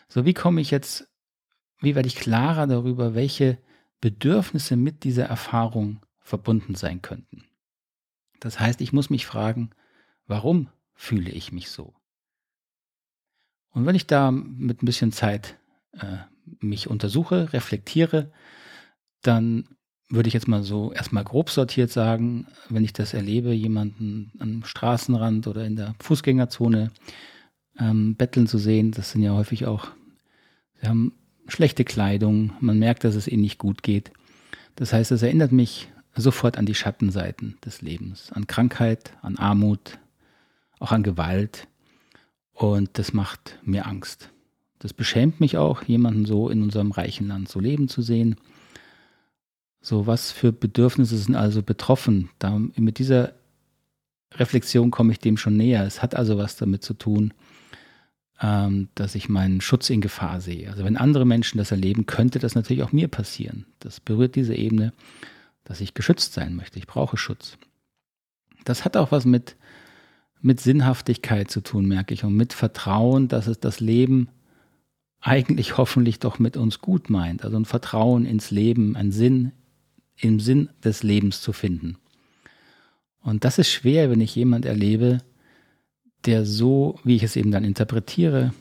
So, 0.08 0.26
wie 0.26 0.34
komme 0.34 0.62
ich 0.62 0.72
jetzt, 0.72 1.10
wie 1.80 1.96
werde 1.96 2.08
ich 2.08 2.16
klarer 2.16 2.68
darüber, 2.68 3.16
welche 3.16 3.60
Bedürfnisse 4.02 4.76
mit 4.76 5.04
dieser 5.04 5.26
Erfahrung 5.26 6.06
verbunden 6.26 6.76
sein 6.76 7.02
könnten. 7.02 7.46
Das 8.42 8.60
heißt, 8.60 8.82
ich 8.82 8.92
muss 8.92 9.10
mich 9.10 9.26
fragen, 9.26 9.70
warum 10.26 10.68
fühle 10.96 11.30
ich 11.30 11.52
mich 11.52 11.70
so? 11.70 11.94
Und 13.70 13.86
wenn 13.86 13.96
ich 13.96 14.08
da 14.08 14.32
mit 14.32 14.82
ein 14.82 14.86
bisschen 14.86 15.12
Zeit 15.12 15.58
äh, 15.94 16.18
mich 16.60 16.90
untersuche, 16.90 17.54
reflektiere, 17.54 18.32
dann 19.22 19.68
würde 20.10 20.28
ich 20.28 20.34
jetzt 20.34 20.48
mal 20.48 20.64
so 20.64 20.92
erstmal 20.92 21.24
grob 21.24 21.50
sortiert 21.50 21.92
sagen, 21.92 22.48
wenn 22.70 22.84
ich 22.84 22.94
das 22.94 23.14
erlebe, 23.14 23.54
jemanden 23.54 24.32
am 24.40 24.64
Straßenrand 24.64 25.48
oder 25.48 25.66
in 25.66 25.76
der 25.76 25.96
Fußgängerzone 26.00 26.92
ähm, 27.78 28.16
betteln 28.16 28.48
zu 28.48 28.58
sehen, 28.58 28.92
das 28.92 29.12
sind 29.12 29.22
ja 29.22 29.34
häufig 29.34 29.66
auch, 29.68 29.90
sie 30.82 30.88
haben 30.88 31.14
schlechte 31.48 31.84
Kleidung, 31.84 32.54
man 32.60 32.80
merkt, 32.80 33.04
dass 33.04 33.16
es 33.16 33.28
ihnen 33.28 33.42
nicht 33.42 33.60
gut 33.60 33.84
geht. 33.84 34.12
Das 34.76 34.94
heißt, 34.94 35.12
es 35.12 35.22
erinnert 35.22 35.52
mich 35.52 35.90
sofort 36.22 36.58
an 36.58 36.66
die 36.66 36.76
Schattenseiten 36.76 37.58
des 37.64 37.82
Lebens, 37.82 38.32
an 38.32 38.48
Krankheit, 38.48 39.14
an 39.22 39.38
Armut, 39.38 40.00
auch 40.80 40.92
an 40.92 41.04
Gewalt. 41.04 41.68
Und 42.54 42.98
das 42.98 43.14
macht 43.14 43.60
mir 43.64 43.86
Angst. 43.86 44.30
Das 44.80 44.94
beschämt 44.94 45.40
mich 45.40 45.58
auch, 45.58 45.84
jemanden 45.84 46.26
so 46.26 46.50
in 46.50 46.62
unserem 46.62 46.92
reichen 46.92 47.28
Land 47.28 47.50
so 47.50 47.60
leben 47.60 47.88
zu 47.88 48.02
sehen. 48.02 48.36
So, 49.82 50.08
was 50.08 50.32
für 50.32 50.52
Bedürfnisse 50.52 51.18
sind 51.18 51.36
also 51.36 51.62
betroffen? 51.62 52.30
Da, 52.40 52.58
mit 52.76 52.98
dieser 52.98 53.34
Reflexion 54.34 54.92
komme 54.92 55.12
ich 55.12 55.20
dem 55.20 55.38
schon 55.38 55.58
näher. 55.58 55.86
Es 55.86 56.02
hat 56.02 56.16
also 56.16 56.38
was 56.38 56.56
damit 56.56 56.84
zu 56.84 56.94
tun, 56.94 57.34
ähm, 58.42 58.90
dass 58.96 59.16
ich 59.16 59.30
meinen 59.30 59.62
Schutz 59.62 59.90
in 59.90 60.02
Gefahr 60.02 60.42
sehe. 60.42 60.70
Also 60.70 60.84
wenn 60.84 60.98
andere 60.98 61.26
Menschen 61.26 61.58
das 61.58 61.72
erleben, 61.72 62.06
könnte 62.06 62.40
das 62.40 62.56
natürlich 62.56 62.84
auch 62.84 62.92
mir 62.92 63.08
passieren. 63.08 63.66
Das 63.80 64.00
berührt 64.00 64.36
diese 64.36 64.56
Ebene 64.56 64.94
dass 65.66 65.82
ich 65.82 65.94
geschützt 65.94 66.34
sein 66.34 66.56
möchte. 66.56 66.80
Ich 66.80 66.88
brauche 66.88 67.18
Schutz. 67.18 67.58
Das 68.64 68.86
hat 68.86 68.96
auch 68.96 69.12
was 69.12 69.26
mit, 69.26 69.58
mit 70.42 70.62
Sinnhaftigkeit 70.62 71.52
zu 71.52 71.62
tun, 71.62 71.86
merke 71.86 72.14
ich, 72.14 72.24
und 72.24 72.36
mit 72.36 72.54
Vertrauen, 72.54 73.28
dass 73.28 73.48
es 73.48 73.60
das 73.60 73.82
Leben 73.82 74.30
eigentlich 75.20 75.78
hoffentlich 75.78 76.20
doch 76.20 76.40
mit 76.40 76.56
uns 76.56 76.80
gut 76.80 77.10
meint. 77.10 77.44
Also 77.44 77.58
ein 77.58 77.66
Vertrauen 77.66 78.26
ins 78.26 78.52
Leben, 78.52 78.96
ein 78.96 79.12
Sinn 79.12 79.52
im 80.18 80.40
Sinn 80.40 80.70
des 80.84 81.04
Lebens 81.04 81.42
zu 81.42 81.52
finden. 81.52 81.98
Und 83.22 83.44
das 83.44 83.58
ist 83.58 83.70
schwer, 83.70 84.10
wenn 84.10 84.22
ich 84.22 84.36
jemand 84.36 84.66
erlebe, 84.66 85.18
der 86.26 86.46
so, 86.46 87.00
wie 87.04 87.16
ich 87.16 87.24
es 87.24 87.36
eben 87.36 87.52
dann 87.52 87.64
interpretiere, 87.64 88.54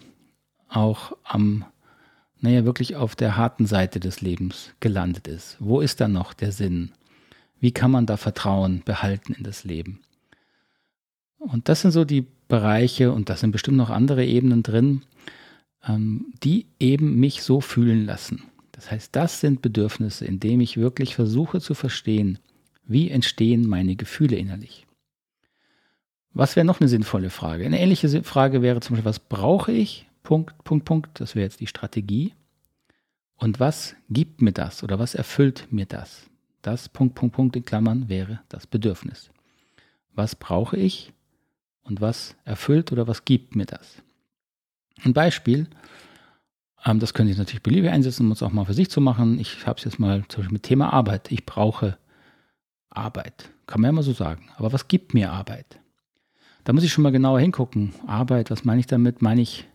auch 0.68 1.16
am 1.22 1.64
naja, 2.44 2.66
wirklich 2.66 2.94
auf 2.94 3.16
der 3.16 3.38
harten 3.38 3.64
Seite 3.64 4.00
des 4.00 4.20
Lebens 4.20 4.74
gelandet 4.78 5.28
ist. 5.28 5.56
Wo 5.60 5.80
ist 5.80 6.02
dann 6.02 6.12
noch 6.12 6.34
der 6.34 6.52
Sinn? 6.52 6.92
Wie 7.58 7.72
kann 7.72 7.90
man 7.90 8.04
da 8.04 8.18
Vertrauen 8.18 8.82
behalten 8.84 9.32
in 9.32 9.44
das 9.44 9.64
Leben? 9.64 10.00
Und 11.38 11.70
das 11.70 11.80
sind 11.80 11.92
so 11.92 12.04
die 12.04 12.26
Bereiche, 12.46 13.12
und 13.12 13.30
da 13.30 13.36
sind 13.36 13.52
bestimmt 13.52 13.78
noch 13.78 13.88
andere 13.88 14.26
Ebenen 14.26 14.62
drin, 14.62 15.00
ähm, 15.88 16.34
die 16.42 16.66
eben 16.78 17.18
mich 17.18 17.42
so 17.42 17.62
fühlen 17.62 18.04
lassen. 18.04 18.42
Das 18.72 18.90
heißt, 18.90 19.16
das 19.16 19.40
sind 19.40 19.62
Bedürfnisse, 19.62 20.26
in 20.26 20.38
denen 20.38 20.60
ich 20.60 20.76
wirklich 20.76 21.14
versuche 21.14 21.62
zu 21.62 21.72
verstehen, 21.72 22.38
wie 22.86 23.10
entstehen 23.10 23.66
meine 23.66 23.96
Gefühle 23.96 24.36
innerlich. 24.36 24.86
Was 26.34 26.56
wäre 26.56 26.66
noch 26.66 26.80
eine 26.80 26.90
sinnvolle 26.90 27.30
Frage? 27.30 27.64
Eine 27.64 27.80
ähnliche 27.80 28.22
Frage 28.22 28.60
wäre 28.60 28.80
zum 28.80 28.96
Beispiel, 28.96 29.08
was 29.08 29.18
brauche 29.18 29.72
ich 29.72 30.06
Punkt, 30.24 30.64
Punkt, 30.64 30.84
Punkt, 30.84 31.20
das 31.20 31.36
wäre 31.36 31.44
jetzt 31.44 31.60
die 31.60 31.66
Strategie. 31.68 32.32
Und 33.36 33.60
was 33.60 33.94
gibt 34.10 34.42
mir 34.42 34.52
das 34.52 34.82
oder 34.82 34.98
was 34.98 35.14
erfüllt 35.14 35.68
mir 35.70 35.86
das? 35.86 36.28
Das 36.62 36.88
Punkt, 36.88 37.14
Punkt, 37.14 37.36
Punkt 37.36 37.56
in 37.56 37.64
Klammern 37.64 38.08
wäre 38.08 38.40
das 38.48 38.66
Bedürfnis. 38.66 39.30
Was 40.14 40.34
brauche 40.34 40.76
ich 40.76 41.12
und 41.82 42.00
was 42.00 42.36
erfüllt 42.44 42.90
oder 42.90 43.06
was 43.06 43.24
gibt 43.24 43.54
mir 43.54 43.66
das? 43.66 44.02
Ein 45.04 45.12
Beispiel, 45.12 45.68
ähm, 46.86 47.00
das 47.00 47.12
können 47.12 47.30
Sie 47.30 47.38
natürlich 47.38 47.62
beliebig 47.62 47.90
einsetzen, 47.90 48.26
um 48.26 48.32
es 48.32 48.42
auch 48.42 48.52
mal 48.52 48.64
für 48.64 48.74
sich 48.74 48.90
zu 48.90 49.02
machen. 49.02 49.38
Ich 49.38 49.66
habe 49.66 49.78
es 49.78 49.84
jetzt 49.84 49.98
mal 49.98 50.24
zum 50.28 50.40
Beispiel 50.40 50.54
mit 50.54 50.62
Thema 50.62 50.92
Arbeit. 50.92 51.30
Ich 51.30 51.44
brauche 51.44 51.98
Arbeit. 52.88 53.50
Kann 53.66 53.82
man 53.82 53.88
ja 53.88 53.92
mal 53.92 54.02
so 54.02 54.12
sagen. 54.12 54.48
Aber 54.56 54.72
was 54.72 54.88
gibt 54.88 55.12
mir 55.12 55.32
Arbeit? 55.32 55.78
Da 56.64 56.72
muss 56.72 56.84
ich 56.84 56.92
schon 56.92 57.02
mal 57.02 57.12
genauer 57.12 57.40
hingucken. 57.40 57.92
Arbeit, 58.06 58.50
was 58.50 58.64
meine 58.64 58.80
ich 58.80 58.86
damit? 58.86 59.20
Meine 59.20 59.42
ich 59.42 59.66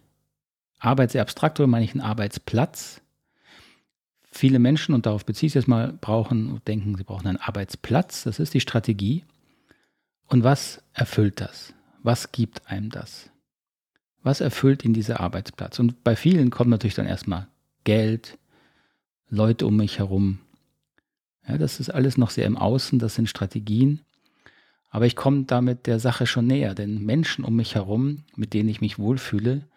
Arbeit 0.79 1.11
sehr 1.11 1.21
abstrakt 1.21 1.59
oder 1.59 1.67
meine 1.67 1.85
ich 1.85 1.91
einen 1.91 2.01
Arbeitsplatz? 2.01 3.01
Viele 4.31 4.59
Menschen, 4.59 4.95
und 4.95 5.05
darauf 5.05 5.25
beziehe 5.25 5.47
ich 5.47 5.51
es 5.51 5.61
jetzt 5.63 5.67
mal, 5.67 5.93
brauchen 5.93 6.51
und 6.51 6.67
denken, 6.67 6.95
sie 6.95 7.03
brauchen 7.03 7.27
einen 7.27 7.37
Arbeitsplatz. 7.37 8.23
Das 8.23 8.39
ist 8.39 8.53
die 8.53 8.61
Strategie. 8.61 9.25
Und 10.27 10.43
was 10.43 10.83
erfüllt 10.93 11.41
das? 11.41 11.73
Was 12.03 12.31
gibt 12.31 12.67
einem 12.67 12.89
das? 12.89 13.29
Was 14.21 14.41
erfüllt 14.41 14.85
ihn 14.85 14.93
dieser 14.93 15.19
Arbeitsplatz? 15.19 15.79
Und 15.79 16.03
bei 16.03 16.15
vielen 16.15 16.51
kommt 16.51 16.69
natürlich 16.69 16.95
dann 16.95 17.07
erstmal 17.07 17.47
Geld, 17.83 18.37
Leute 19.29 19.65
um 19.65 19.75
mich 19.75 19.99
herum. 19.99 20.39
Ja, 21.47 21.57
das 21.57 21.79
ist 21.79 21.89
alles 21.89 22.17
noch 22.17 22.29
sehr 22.29 22.45
im 22.45 22.57
Außen, 22.57 22.99
das 22.99 23.15
sind 23.15 23.29
Strategien. 23.29 24.01
Aber 24.89 25.05
ich 25.05 25.15
komme 25.15 25.43
damit 25.43 25.87
der 25.87 25.99
Sache 25.99 26.27
schon 26.27 26.47
näher, 26.47 26.75
denn 26.75 27.03
Menschen 27.03 27.43
um 27.45 27.55
mich 27.55 27.75
herum, 27.75 28.23
mit 28.35 28.53
denen 28.53 28.69
ich 28.69 28.81
mich 28.81 28.99
wohlfühle, 28.99 29.67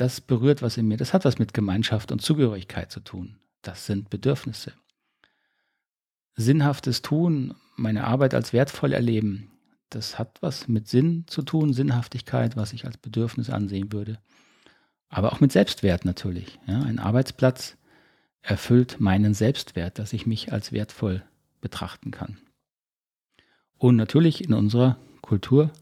das 0.00 0.20
berührt 0.20 0.62
was 0.62 0.76
in 0.76 0.86
mir. 0.86 0.96
Das 0.96 1.12
hat 1.12 1.24
was 1.24 1.38
mit 1.38 1.54
Gemeinschaft 1.54 2.12
und 2.12 2.22
Zugehörigkeit 2.22 2.90
zu 2.90 3.00
tun. 3.00 3.36
Das 3.62 3.86
sind 3.86 4.10
Bedürfnisse. 4.10 4.72
Sinnhaftes 6.36 7.02
Tun, 7.02 7.54
meine 7.76 8.04
Arbeit 8.04 8.32
als 8.32 8.52
wertvoll 8.52 8.92
erleben, 8.92 9.50
das 9.90 10.18
hat 10.18 10.38
was 10.40 10.68
mit 10.68 10.86
Sinn 10.86 11.24
zu 11.26 11.42
tun, 11.42 11.72
Sinnhaftigkeit, 11.72 12.56
was 12.56 12.72
ich 12.72 12.84
als 12.84 12.96
Bedürfnis 12.98 13.50
ansehen 13.50 13.92
würde. 13.92 14.18
Aber 15.08 15.32
auch 15.32 15.40
mit 15.40 15.50
Selbstwert 15.50 16.04
natürlich. 16.04 16.58
Ja, 16.66 16.82
ein 16.82 16.98
Arbeitsplatz 16.98 17.76
erfüllt 18.42 19.00
meinen 19.00 19.34
Selbstwert, 19.34 19.98
dass 19.98 20.12
ich 20.12 20.26
mich 20.26 20.52
als 20.52 20.70
wertvoll 20.70 21.24
betrachten 21.60 22.10
kann. 22.10 22.38
Und 23.78 23.96
natürlich 23.96 24.44
in 24.44 24.54
unserer 24.54 24.96
Kultur, 25.22 25.72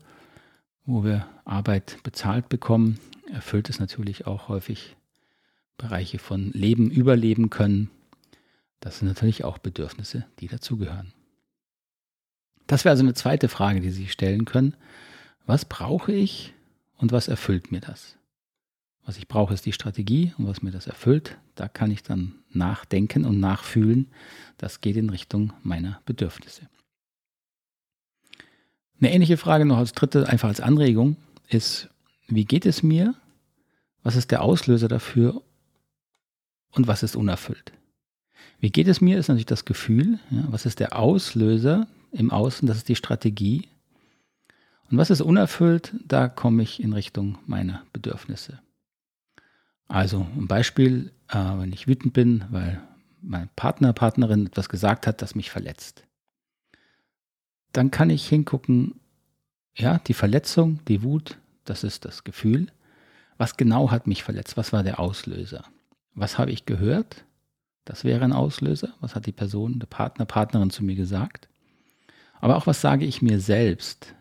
wo 0.84 1.04
wir 1.04 1.26
Arbeit 1.44 1.98
bezahlt 2.02 2.48
bekommen, 2.48 2.98
erfüllt 3.32 3.68
es 3.70 3.80
natürlich 3.80 4.26
auch 4.26 4.48
häufig 4.48 4.96
Bereiche 5.78 6.18
von 6.18 6.52
Leben, 6.52 6.90
Überleben 6.90 7.50
können. 7.50 7.90
Das 8.80 8.98
sind 8.98 9.08
natürlich 9.08 9.44
auch 9.44 9.58
Bedürfnisse, 9.58 10.26
die 10.38 10.48
dazugehören. 10.48 11.12
Das 12.66 12.84
wäre 12.84 12.92
also 12.92 13.02
eine 13.02 13.14
zweite 13.14 13.48
Frage, 13.48 13.80
die 13.80 13.90
Sie 13.90 14.02
sich 14.02 14.12
stellen 14.12 14.44
können. 14.44 14.76
Was 15.46 15.64
brauche 15.64 16.12
ich 16.12 16.54
und 16.96 17.12
was 17.12 17.28
erfüllt 17.28 17.70
mir 17.70 17.80
das? 17.80 18.16
Was 19.04 19.18
ich 19.18 19.28
brauche, 19.28 19.54
ist 19.54 19.64
die 19.64 19.72
Strategie 19.72 20.34
und 20.36 20.48
was 20.48 20.62
mir 20.62 20.72
das 20.72 20.88
erfüllt, 20.88 21.38
da 21.54 21.68
kann 21.68 21.92
ich 21.92 22.02
dann 22.02 22.34
nachdenken 22.50 23.24
und 23.24 23.38
nachfühlen. 23.38 24.08
Das 24.58 24.80
geht 24.80 24.96
in 24.96 25.10
Richtung 25.10 25.52
meiner 25.62 26.00
Bedürfnisse. 26.06 26.68
Eine 28.98 29.12
ähnliche 29.12 29.36
Frage 29.36 29.64
noch 29.64 29.76
als 29.76 29.92
dritte, 29.92 30.28
einfach 30.28 30.48
als 30.48 30.60
Anregung, 30.60 31.16
ist, 31.48 31.88
wie 32.28 32.44
geht 32.44 32.66
es 32.66 32.82
mir? 32.82 33.14
Was 34.02 34.16
ist 34.16 34.30
der 34.30 34.42
Auslöser 34.42 34.88
dafür? 34.88 35.42
Und 36.72 36.86
was 36.86 37.02
ist 37.02 37.16
unerfüllt? 37.16 37.72
Wie 38.60 38.70
geht 38.70 38.88
es 38.88 39.00
mir, 39.00 39.18
ist 39.18 39.28
natürlich 39.28 39.46
das 39.46 39.64
Gefühl. 39.64 40.18
Ja, 40.30 40.44
was 40.48 40.66
ist 40.66 40.80
der 40.80 40.98
Auslöser 40.98 41.86
im 42.12 42.30
Außen? 42.30 42.66
Das 42.66 42.76
ist 42.76 42.88
die 42.88 42.96
Strategie. 42.96 43.68
Und 44.90 44.98
was 44.98 45.10
ist 45.10 45.20
unerfüllt? 45.20 45.94
Da 46.04 46.28
komme 46.28 46.62
ich 46.62 46.82
in 46.82 46.92
Richtung 46.92 47.38
meiner 47.46 47.82
Bedürfnisse. 47.92 48.60
Also 49.88 50.26
ein 50.36 50.46
Beispiel, 50.46 51.12
äh, 51.28 51.36
wenn 51.36 51.72
ich 51.72 51.86
wütend 51.86 52.12
bin, 52.12 52.44
weil 52.50 52.80
mein 53.22 53.48
Partner, 53.56 53.92
Partnerin 53.92 54.46
etwas 54.46 54.68
gesagt 54.68 55.06
hat, 55.06 55.22
das 55.22 55.34
mich 55.34 55.50
verletzt. 55.50 56.04
Dann 57.72 57.90
kann 57.90 58.10
ich 58.10 58.26
hingucken, 58.28 58.94
ja, 59.74 59.98
die 59.98 60.14
Verletzung, 60.14 60.80
die 60.86 61.02
Wut, 61.02 61.36
das 61.68 61.84
ist 61.84 62.04
das 62.04 62.24
Gefühl. 62.24 62.68
Was 63.38 63.56
genau 63.56 63.90
hat 63.90 64.06
mich 64.06 64.22
verletzt? 64.22 64.56
Was 64.56 64.72
war 64.72 64.82
der 64.82 64.98
Auslöser? 64.98 65.64
Was 66.14 66.38
habe 66.38 66.50
ich 66.50 66.64
gehört? 66.66 67.24
Das 67.84 68.04
wäre 68.04 68.24
ein 68.24 68.32
Auslöser. 68.32 68.94
Was 69.00 69.14
hat 69.14 69.26
die 69.26 69.32
Person, 69.32 69.78
der 69.78 69.86
Partner, 69.86 70.24
Partnerin 70.24 70.70
zu 70.70 70.84
mir 70.84 70.94
gesagt? 70.94 71.48
Aber 72.40 72.56
auch 72.56 72.66
was 72.66 72.80
sage 72.80 73.04
ich 73.04 73.22
mir 73.22 73.40
selbst? 73.40 74.14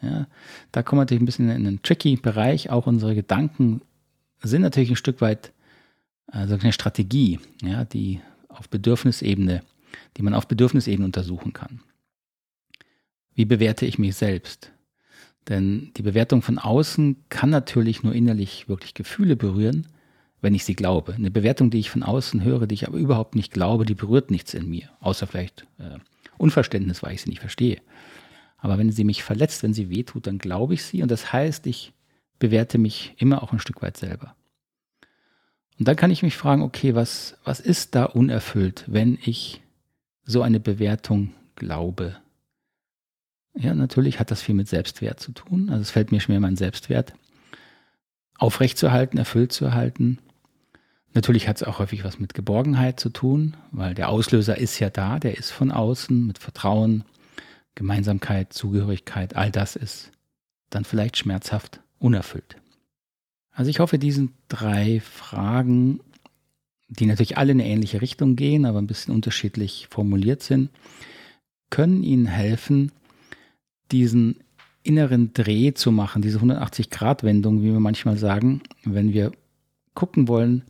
Ja, 0.00 0.26
da 0.72 0.82
kommen 0.82 0.98
wir 0.98 1.02
natürlich 1.02 1.22
ein 1.22 1.26
bisschen 1.26 1.48
in 1.48 1.66
einen 1.66 1.82
tricky 1.82 2.16
Bereich. 2.16 2.70
Auch 2.70 2.86
unsere 2.86 3.14
Gedanken 3.14 3.82
sind 4.42 4.62
natürlich 4.62 4.90
ein 4.90 4.96
Stück 4.96 5.20
weit 5.20 5.52
also 6.32 6.54
eine 6.54 6.72
Strategie, 6.72 7.40
ja, 7.62 7.84
die 7.84 8.20
auf 8.48 8.68
Bedürfnisebene, 8.68 9.62
die 10.16 10.22
man 10.22 10.34
auf 10.34 10.48
Bedürfnisebene 10.48 11.04
untersuchen 11.04 11.52
kann. 11.52 11.82
Wie 13.34 13.44
bewerte 13.44 13.86
ich 13.86 13.98
mich 13.98 14.16
selbst? 14.16 14.72
Denn 15.48 15.90
die 15.96 16.02
Bewertung 16.02 16.42
von 16.42 16.58
außen 16.58 17.16
kann 17.28 17.50
natürlich 17.50 18.02
nur 18.02 18.14
innerlich 18.14 18.68
wirklich 18.68 18.94
Gefühle 18.94 19.36
berühren, 19.36 19.88
wenn 20.40 20.54
ich 20.54 20.64
sie 20.64 20.74
glaube. 20.74 21.14
Eine 21.14 21.30
Bewertung, 21.30 21.70
die 21.70 21.78
ich 21.78 21.90
von 21.90 22.02
außen 22.02 22.44
höre, 22.44 22.66
die 22.66 22.74
ich 22.74 22.86
aber 22.86 22.98
überhaupt 22.98 23.34
nicht 23.34 23.52
glaube, 23.52 23.84
die 23.84 23.94
berührt 23.94 24.30
nichts 24.30 24.54
in 24.54 24.68
mir, 24.68 24.90
außer 25.00 25.26
vielleicht 25.26 25.66
äh, 25.78 25.98
Unverständnis, 26.38 27.02
weil 27.02 27.14
ich 27.14 27.22
sie 27.22 27.30
nicht 27.30 27.40
verstehe. 27.40 27.80
Aber 28.58 28.78
wenn 28.78 28.92
sie 28.92 29.04
mich 29.04 29.24
verletzt, 29.24 29.62
wenn 29.62 29.74
sie 29.74 29.90
wehtut, 29.90 30.26
dann 30.26 30.38
glaube 30.38 30.74
ich 30.74 30.84
sie 30.84 31.02
und 31.02 31.10
das 31.10 31.32
heißt, 31.32 31.66
ich 31.66 31.92
bewerte 32.38 32.78
mich 32.78 33.14
immer 33.18 33.42
auch 33.42 33.52
ein 33.52 33.58
Stück 33.58 33.82
weit 33.82 33.96
selber. 33.96 34.34
Und 35.78 35.88
dann 35.88 35.96
kann 35.96 36.10
ich 36.10 36.22
mich 36.22 36.36
fragen, 36.36 36.62
okay, 36.62 36.94
was, 36.94 37.36
was 37.44 37.58
ist 37.58 37.94
da 37.94 38.04
unerfüllt, 38.04 38.84
wenn 38.86 39.18
ich 39.24 39.62
so 40.24 40.42
eine 40.42 40.60
Bewertung 40.60 41.34
glaube? 41.56 42.16
Ja, 43.54 43.74
natürlich 43.74 44.18
hat 44.18 44.30
das 44.30 44.42
viel 44.42 44.54
mit 44.54 44.68
Selbstwert 44.68 45.20
zu 45.20 45.32
tun. 45.32 45.68
Also 45.68 45.82
es 45.82 45.90
fällt 45.90 46.10
mir 46.10 46.20
schwer, 46.20 46.40
meinen 46.40 46.56
Selbstwert 46.56 47.12
aufrechtzuerhalten, 48.38 49.18
erfüllt 49.18 49.52
zu 49.52 49.64
erhalten. 49.64 50.18
Natürlich 51.14 51.46
hat 51.46 51.56
es 51.56 51.62
auch 51.62 51.78
häufig 51.78 52.04
was 52.04 52.18
mit 52.18 52.34
Geborgenheit 52.34 52.98
zu 52.98 53.10
tun, 53.10 53.56
weil 53.70 53.94
der 53.94 54.08
Auslöser 54.08 54.56
ist 54.56 54.78
ja 54.78 54.88
da, 54.88 55.18
der 55.18 55.36
ist 55.36 55.50
von 55.50 55.70
außen 55.70 56.26
mit 56.26 56.38
Vertrauen, 56.38 57.04
Gemeinsamkeit, 57.74 58.52
Zugehörigkeit, 58.52 59.36
all 59.36 59.50
das 59.50 59.76
ist 59.76 60.10
dann 60.70 60.84
vielleicht 60.84 61.18
schmerzhaft 61.18 61.80
unerfüllt. 61.98 62.56
Also 63.52 63.70
ich 63.70 63.80
hoffe, 63.80 63.98
diesen 63.98 64.32
drei 64.48 65.00
Fragen, 65.00 66.00
die 66.88 67.06
natürlich 67.06 67.36
alle 67.36 67.52
in 67.52 67.60
eine 67.60 67.68
ähnliche 67.68 68.00
Richtung 68.00 68.36
gehen, 68.36 68.64
aber 68.64 68.78
ein 68.78 68.86
bisschen 68.86 69.14
unterschiedlich 69.14 69.88
formuliert 69.90 70.42
sind, 70.42 70.70
können 71.70 72.02
Ihnen 72.02 72.26
helfen, 72.26 72.92
diesen 73.90 74.36
inneren 74.82 75.32
Dreh 75.32 75.72
zu 75.74 75.92
machen, 75.92 76.22
diese 76.22 76.38
180-Grad-Wendung, 76.38 77.62
wie 77.62 77.72
wir 77.72 77.80
manchmal 77.80 78.16
sagen, 78.16 78.62
wenn 78.84 79.12
wir 79.12 79.32
gucken 79.94 80.28
wollen, 80.28 80.64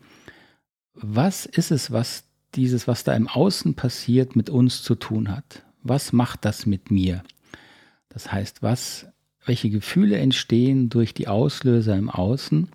was 0.95 1.47
ist 1.47 1.71
es, 1.71 1.91
was 1.91 2.25
dieses, 2.55 2.87
was 2.87 3.05
da 3.05 3.15
im 3.15 3.29
Außen 3.29 3.75
passiert, 3.75 4.37
mit 4.37 4.51
uns 4.51 4.83
zu 4.83 4.95
tun 4.95 5.31
hat? 5.31 5.65
Was 5.83 6.13
macht 6.13 6.45
das 6.45 6.67
mit 6.67 6.91
mir? 6.91 7.23
Das 8.11 8.31
heißt, 8.31 8.63
was, 8.63 9.07
welche 9.47 9.71
Gefühle 9.71 10.19
entstehen 10.19 10.91
durch 10.91 11.15
die 11.15 11.29
Auslöser 11.29 11.97
im 11.97 12.11
Außen? 12.11 12.69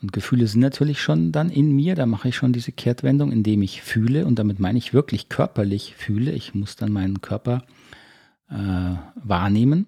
Und 0.00 0.12
Gefühle 0.12 0.46
sind 0.46 0.60
natürlich 0.60 1.00
schon 1.00 1.32
dann 1.32 1.50
in 1.50 1.74
mir, 1.74 1.94
da 1.96 2.06
mache 2.06 2.28
ich 2.28 2.36
schon 2.36 2.52
diese 2.52 2.70
Kehrtwendung, 2.70 3.32
indem 3.32 3.62
ich 3.62 3.82
fühle, 3.82 4.26
und 4.26 4.38
damit 4.38 4.60
meine 4.60 4.78
ich 4.78 4.94
wirklich 4.94 5.28
körperlich 5.28 5.96
fühle. 5.96 6.30
Ich 6.30 6.54
muss 6.54 6.76
dann 6.76 6.92
meinen 6.92 7.22
Körper 7.22 7.64
äh, 7.64 7.72
wahrnehmen. 8.48 9.86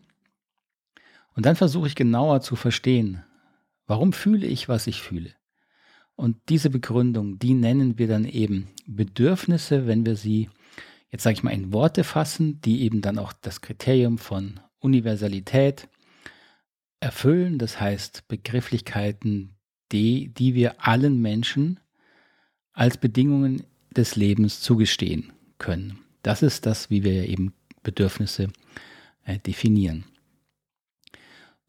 Und 1.35 1.47
dann 1.47 1.57
versuche 1.57 1.87
ich 1.87 1.94
genauer 1.94 2.40
zu 2.40 2.57
verstehen, 2.57 3.23
warum 3.87 4.12
fühle 4.12 4.47
ich, 4.47 4.68
was 4.68 4.87
ich 4.87 5.03
fühle. 5.03 5.33
Und 6.16 6.37
diese 6.49 6.68
Begründung, 6.68 7.38
die 7.38 7.55
nennen 7.55 7.97
wir 7.97 8.09
dann 8.09 8.25
eben 8.25 8.68
Bedürfnisse, 8.87 9.87
wenn 9.87 10.05
wir 10.05 10.16
sie, 10.16 10.51
jetzt 11.11 11.23
sage 11.23 11.35
ich 11.35 11.42
mal, 11.44 11.53
in 11.53 11.73
Worte 11.73 12.03
fassen, 12.03 12.61
die 12.61 12.83
eben 12.83 13.03
dann 13.03 13.18
auch 13.18 13.33
das 13.33 13.61
Kriterium 13.61 14.18
von 14.18 14.59
Universalität 14.81 15.88
erfüllen. 16.99 17.59
Das 17.59 17.81
heißt 17.81 18.27
Begrifflichkeiten, 18.27 19.55
die, 19.92 20.35
die 20.35 20.55
wir 20.55 20.85
allen 20.85 21.23
Menschen 21.23 21.79
als 22.73 22.99
Bedingungen 22.99 23.62
des 23.97 24.16
Lebens 24.16 24.61
zugestehen 24.61 25.33
können. 25.59 26.01
Das 26.23 26.42
ist 26.42 26.66
das, 26.66 26.90
wie 26.90 27.05
wir 27.05 27.29
eben 27.29 27.53
Bedürfnisse 27.88 28.48
äh, 29.24 29.38
definieren. 29.38 30.05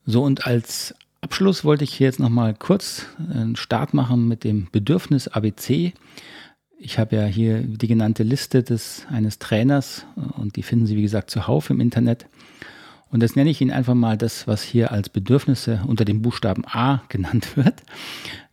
So 0.06 0.24
und 0.24 0.46
als 0.46 0.94
Abschluss 1.22 1.64
wollte 1.64 1.86
ich 1.86 1.94
hier 1.94 2.08
jetzt 2.08 2.20
nochmal 2.20 2.54
kurz 2.54 3.06
einen 3.18 3.56
Start 3.56 3.94
machen 3.94 4.28
mit 4.28 4.44
dem 4.44 4.68
Bedürfnis 4.70 5.30
ABC. 5.30 5.94
Ich 6.78 7.00
habe 7.00 7.16
ja 7.16 7.26
hier 7.26 7.62
die 7.62 7.88
genannte 7.88 8.24
Liste 8.24 8.64
des 8.64 9.06
eines 9.10 9.40
Trainers 9.40 10.06
und 10.38 10.56
die 10.56 10.64
finden 10.64 10.88
Sie 10.88 10.98
wie 10.98 11.04
gesagt 11.04 11.30
zuhauf 11.30 11.70
im 11.70 11.80
Internet. 11.80 12.26
Und 13.12 13.24
das 13.24 13.36
nenne 13.36 13.50
ich 13.50 13.62
Ihnen 13.62 13.72
einfach 13.72 13.96
mal 13.96 14.18
das, 14.18 14.46
was 14.48 14.62
hier 14.62 14.92
als 14.92 15.10
Bedürfnisse 15.10 15.82
unter 15.88 16.06
dem 16.06 16.22
Buchstaben 16.22 16.64
A 16.66 17.04
genannt 17.10 17.56
wird. 17.56 17.82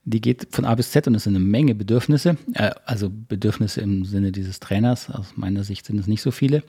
Die 0.05 0.21
geht 0.21 0.49
von 0.53 0.65
A 0.65 0.75
bis 0.77 0.93
Z 0.93 1.09
und 1.09 1.17
es 1.17 1.25
sind 1.25 1.35
eine 1.35 1.45
Menge 1.45 1.75
Bedürfnisse, 1.75 2.37
äh, 2.55 2.71
also 2.85 3.11
Bedürfnisse 3.11 3.81
im 3.81 4.05
Sinne 4.05 4.31
dieses 4.31 4.61
Trainers. 4.61 5.11
Aus 5.11 5.37
meiner 5.37 5.65
Sicht 5.65 5.85
sind 5.85 5.99
es 5.99 6.07
nicht 6.07 6.23
so 6.23 6.31
viele. 6.31 6.63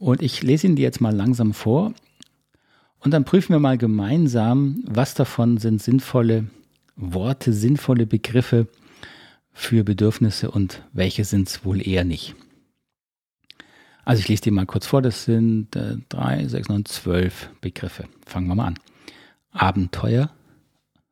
Und 0.00 0.22
ich 0.22 0.42
lese 0.42 0.66
Ihnen 0.66 0.76
die 0.76 0.82
jetzt 0.82 1.02
mal 1.02 1.14
langsam 1.14 1.52
vor 1.52 1.92
und 3.00 3.12
dann 3.12 3.26
prüfen 3.26 3.52
wir 3.52 3.60
mal 3.60 3.76
gemeinsam, 3.76 4.82
was 4.86 5.12
davon 5.12 5.58
sind 5.58 5.82
sinnvolle 5.82 6.46
Worte, 6.96 7.52
sinnvolle 7.52 8.06
Begriffe 8.06 8.66
für 9.52 9.84
Bedürfnisse 9.84 10.50
und 10.50 10.82
welche 10.94 11.24
sind 11.24 11.48
es 11.48 11.66
wohl 11.66 11.86
eher 11.86 12.04
nicht. 12.04 12.34
Also 14.06 14.20
ich 14.20 14.28
lese 14.28 14.42
die 14.42 14.50
mal 14.50 14.64
kurz 14.64 14.86
vor, 14.86 15.02
das 15.02 15.24
sind 15.24 15.76
äh, 15.76 15.98
drei, 16.08 16.48
sechs, 16.48 16.70
neun, 16.70 16.86
zwölf 16.86 17.50
Begriffe. 17.60 18.08
Fangen 18.24 18.48
wir 18.48 18.54
mal 18.54 18.68
an. 18.68 18.78
Abenteuer, 19.50 20.30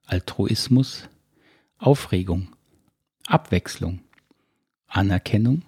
Altruismus, 0.06 1.10
Aufregung, 1.76 2.48
Abwechslung, 3.26 4.00
Anerkennung, 4.86 5.62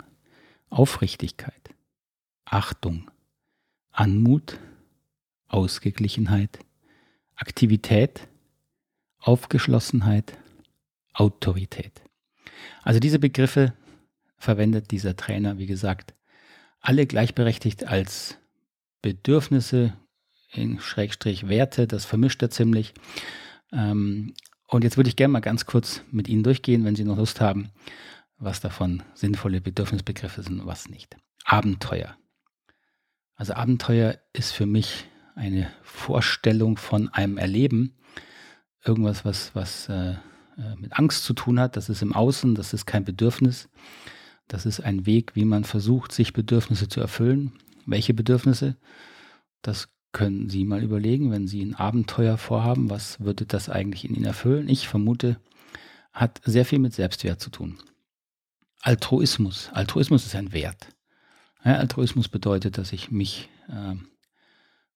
Aufrichtigkeit, 0.70 1.69
Achtung, 2.52 3.08
Anmut, 3.92 4.58
Ausgeglichenheit, 5.46 6.58
Aktivität, 7.36 8.26
Aufgeschlossenheit, 9.20 10.36
Autorität. 11.12 12.02
Also 12.82 12.98
diese 12.98 13.20
Begriffe 13.20 13.72
verwendet 14.36 14.90
dieser 14.90 15.16
Trainer, 15.16 15.58
wie 15.58 15.66
gesagt, 15.66 16.12
alle 16.80 17.06
gleichberechtigt 17.06 17.84
als 17.84 18.36
Bedürfnisse 19.00 19.92
in 20.50 20.80
Schrägstrich 20.80 21.48
Werte, 21.48 21.86
das 21.86 22.04
vermischt 22.04 22.42
er 22.42 22.50
ziemlich. 22.50 22.94
Ähm, 23.70 24.34
und 24.66 24.82
jetzt 24.82 24.96
würde 24.96 25.08
ich 25.08 25.14
gerne 25.14 25.32
mal 25.32 25.40
ganz 25.40 25.66
kurz 25.66 26.02
mit 26.10 26.26
Ihnen 26.26 26.42
durchgehen, 26.42 26.84
wenn 26.84 26.96
Sie 26.96 27.04
noch 27.04 27.16
Lust 27.16 27.40
haben, 27.40 27.70
was 28.38 28.60
davon 28.60 29.04
sinnvolle 29.14 29.60
Bedürfnisbegriffe 29.60 30.42
sind 30.42 30.58
und 30.58 30.66
was 30.66 30.88
nicht. 30.88 31.16
Abenteuer. 31.44 32.16
Also 33.40 33.54
Abenteuer 33.54 34.18
ist 34.34 34.52
für 34.52 34.66
mich 34.66 35.06
eine 35.34 35.70
Vorstellung 35.82 36.76
von 36.76 37.08
einem 37.08 37.38
Erleben, 37.38 37.94
irgendwas, 38.84 39.24
was, 39.24 39.54
was 39.54 39.88
äh, 39.88 40.10
äh, 40.10 40.76
mit 40.78 40.92
Angst 40.98 41.24
zu 41.24 41.32
tun 41.32 41.58
hat, 41.58 41.78
das 41.78 41.88
ist 41.88 42.02
im 42.02 42.14
Außen, 42.14 42.54
das 42.54 42.74
ist 42.74 42.84
kein 42.84 43.02
Bedürfnis, 43.02 43.70
das 44.46 44.66
ist 44.66 44.80
ein 44.80 45.06
Weg, 45.06 45.36
wie 45.36 45.46
man 45.46 45.64
versucht, 45.64 46.12
sich 46.12 46.34
Bedürfnisse 46.34 46.88
zu 46.88 47.00
erfüllen. 47.00 47.52
Welche 47.86 48.12
Bedürfnisse? 48.12 48.76
Das 49.62 49.88
können 50.12 50.50
Sie 50.50 50.64
mal 50.64 50.82
überlegen, 50.82 51.30
wenn 51.30 51.48
Sie 51.48 51.62
ein 51.62 51.74
Abenteuer 51.74 52.36
vorhaben, 52.36 52.90
was 52.90 53.20
würde 53.20 53.46
das 53.46 53.70
eigentlich 53.70 54.04
in 54.04 54.14
Ihnen 54.14 54.26
erfüllen? 54.26 54.68
Ich 54.68 54.86
vermute, 54.86 55.40
hat 56.12 56.42
sehr 56.44 56.66
viel 56.66 56.78
mit 56.78 56.92
Selbstwert 56.92 57.40
zu 57.40 57.48
tun. 57.48 57.78
Altruismus. 58.82 59.70
Altruismus 59.72 60.26
ist 60.26 60.34
ein 60.34 60.52
Wert. 60.52 60.88
Ja, 61.64 61.76
Altruismus 61.76 62.28
bedeutet, 62.28 62.78
dass 62.78 62.92
ich 62.92 63.10
mich 63.10 63.48
äh, 63.68 63.94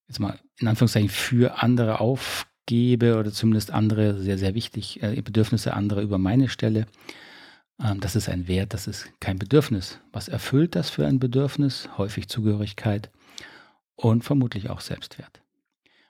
jetzt 0.07 0.19
mal 0.19 0.39
in 0.57 0.67
Anführungszeichen 0.67 1.09
für 1.09 1.61
andere 1.61 1.99
aufgebe 1.99 3.17
oder 3.17 3.31
zumindest 3.31 3.71
andere 3.71 4.21
sehr, 4.21 4.37
sehr 4.37 4.55
wichtig, 4.55 5.01
äh, 5.03 5.21
Bedürfnisse 5.21 5.73
anderer 5.73 6.01
über 6.01 6.17
meine 6.17 6.49
Stelle. 6.49 6.87
Ähm, 7.79 7.99
das 7.99 8.15
ist 8.15 8.29
ein 8.29 8.47
Wert, 8.47 8.73
das 8.73 8.87
ist 8.87 9.07
kein 9.19 9.37
Bedürfnis. 9.37 9.99
Was 10.11 10.27
erfüllt 10.27 10.75
das 10.75 10.89
für 10.89 11.05
ein 11.05 11.19
Bedürfnis? 11.19 11.89
Häufig 11.97 12.27
Zugehörigkeit 12.27 13.11
und 13.95 14.23
vermutlich 14.23 14.69
auch 14.69 14.81
Selbstwert. 14.81 15.41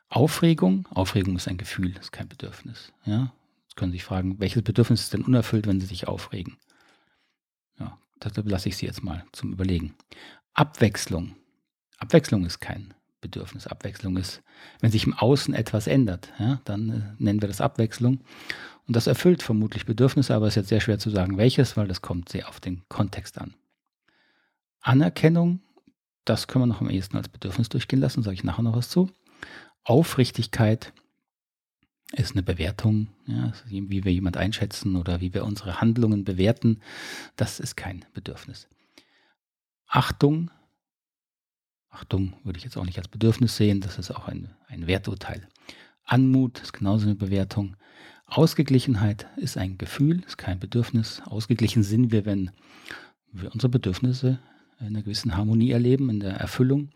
Aufregung, 0.09 0.87
Aufregung 0.91 1.35
ist 1.35 1.47
ein 1.47 1.57
Gefühl, 1.57 1.95
ist 1.99 2.11
kein 2.11 2.29
Bedürfnis. 2.29 2.93
Ja? 3.05 3.33
können 3.75 3.91
Sie 3.91 3.97
sich 3.97 4.05
fragen, 4.05 4.39
welches 4.39 4.63
Bedürfnis 4.63 5.01
ist 5.01 5.13
denn 5.13 5.23
unerfüllt, 5.23 5.67
wenn 5.67 5.79
Sie 5.79 5.85
sich 5.85 6.07
aufregen? 6.07 6.57
Ja, 7.79 7.97
deshalb 8.23 8.49
lasse 8.49 8.69
ich 8.69 8.77
Sie 8.77 8.85
jetzt 8.85 9.03
mal 9.03 9.25
zum 9.31 9.51
Überlegen. 9.51 9.95
Abwechslung. 10.55 11.35
Abwechslung 11.97 12.45
ist 12.45 12.59
kein 12.59 12.93
Bedürfnis. 13.21 13.67
Abwechslung 13.67 14.17
ist, 14.17 14.41
wenn 14.79 14.91
sich 14.91 15.05
im 15.05 15.13
Außen 15.13 15.53
etwas 15.53 15.87
ändert, 15.87 16.31
ja, 16.39 16.61
dann 16.63 16.89
äh, 16.89 17.23
nennen 17.23 17.41
wir 17.41 17.47
das 17.47 17.61
Abwechslung. 17.61 18.21
Und 18.87 18.95
das 18.95 19.07
erfüllt 19.07 19.43
vermutlich 19.43 19.85
Bedürfnisse, 19.85 20.33
aber 20.33 20.47
es 20.47 20.53
ist 20.53 20.55
jetzt 20.55 20.69
sehr 20.69 20.81
schwer 20.81 20.99
zu 20.99 21.09
sagen, 21.09 21.37
welches, 21.37 21.75
weil 21.75 21.87
das 21.87 22.01
kommt 22.01 22.29
sehr 22.29 22.47
auf 22.47 22.59
den 22.59 22.83
Kontext 22.87 23.37
an. 23.37 23.53
Anerkennung, 24.79 25.61
das 26.23 26.47
können 26.47 26.63
wir 26.63 26.67
noch 26.67 26.81
am 26.81 26.89
ehesten 26.89 27.17
als 27.17 27.27
Bedürfnis 27.27 27.69
durchgehen 27.69 27.99
lassen, 27.99 28.23
sage 28.23 28.35
ich 28.35 28.43
nachher 28.43 28.61
noch 28.61 28.75
was 28.75 28.89
zu. 28.89 29.09
Aufrichtigkeit 29.83 30.93
ist 32.13 32.33
eine 32.33 32.43
Bewertung, 32.43 33.09
ja, 33.25 33.51
wie 33.65 34.03
wir 34.05 34.13
jemand 34.13 34.37
einschätzen 34.37 34.95
oder 34.95 35.19
wie 35.19 35.33
wir 35.33 35.43
unsere 35.43 35.81
Handlungen 35.81 36.23
bewerten. 36.23 36.81
Das 37.35 37.59
ist 37.59 37.75
kein 37.75 38.05
Bedürfnis. 38.13 38.67
Achtung, 39.95 40.51
Achtung 41.89 42.33
würde 42.43 42.57
ich 42.57 42.65
jetzt 42.65 42.75
auch 42.75 42.83
nicht 42.83 42.97
als 42.97 43.07
Bedürfnis 43.07 43.55
sehen, 43.55 43.79
das 43.79 43.97
ist 43.97 44.11
auch 44.11 44.27
ein, 44.27 44.53
ein 44.67 44.87
Werturteil. 44.87 45.47
Anmut 46.03 46.59
ist 46.59 46.73
genauso 46.73 47.05
eine 47.05 47.15
Bewertung. 47.15 47.77
Ausgeglichenheit 48.25 49.25
ist 49.37 49.57
ein 49.57 49.77
Gefühl, 49.77 50.21
ist 50.27 50.37
kein 50.37 50.59
Bedürfnis. 50.59 51.21
Ausgeglichen 51.23 51.81
sind 51.81 52.11
wir, 52.11 52.25
wenn 52.25 52.51
wir 53.31 53.53
unsere 53.53 53.69
Bedürfnisse 53.69 54.37
in 54.81 54.87
einer 54.87 55.01
gewissen 55.01 55.37
Harmonie 55.37 55.71
erleben, 55.71 56.09
in 56.09 56.19
der 56.19 56.33
Erfüllung, 56.33 56.89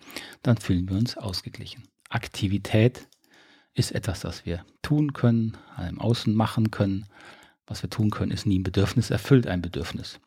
dann 0.44 0.58
fühlen 0.58 0.90
wir 0.90 0.98
uns 0.98 1.16
ausgeglichen. 1.16 1.84
Aktivität 2.10 3.08
ist 3.76 3.94
etwas, 3.94 4.20
das 4.20 4.46
wir 4.46 4.66
tun 4.82 5.14
können, 5.14 5.56
im 5.88 6.02
Außen 6.02 6.36
machen 6.36 6.70
können. 6.70 7.06
Was 7.66 7.82
wir 7.82 7.90
tun 7.90 8.10
können, 8.10 8.34
ist 8.34 8.46
nie 8.46 8.60
ein 8.60 8.64
Bedürfnis, 8.64 9.10
erfüllt 9.10 9.48
ein 9.48 9.62
Bedürfnis. 9.62 10.20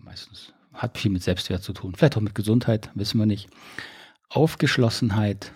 Meistens 0.00 0.52
hat 0.72 0.98
viel 0.98 1.10
mit 1.10 1.22
Selbstwert 1.22 1.62
zu 1.62 1.72
tun, 1.72 1.94
vielleicht 1.94 2.16
auch 2.16 2.22
mit 2.22 2.34
Gesundheit, 2.34 2.90
wissen 2.94 3.18
wir 3.18 3.26
nicht. 3.26 3.48
Aufgeschlossenheit, 4.28 5.52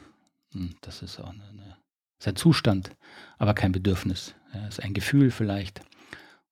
hm, 0.53 0.75
das 0.81 1.03
ist 1.03 1.21
auch 1.21 1.31
eine, 1.31 1.45
eine, 1.45 1.77
ist 2.19 2.29
ein 2.29 2.37
Zustand, 2.37 2.91
aber 3.39 3.55
kein 3.55 3.73
Bedürfnis. 3.73 4.35
Ja, 4.55 4.67
ist 4.67 4.83
ein 4.83 4.95
Gefühl 4.95 5.31
vielleicht 5.31 5.81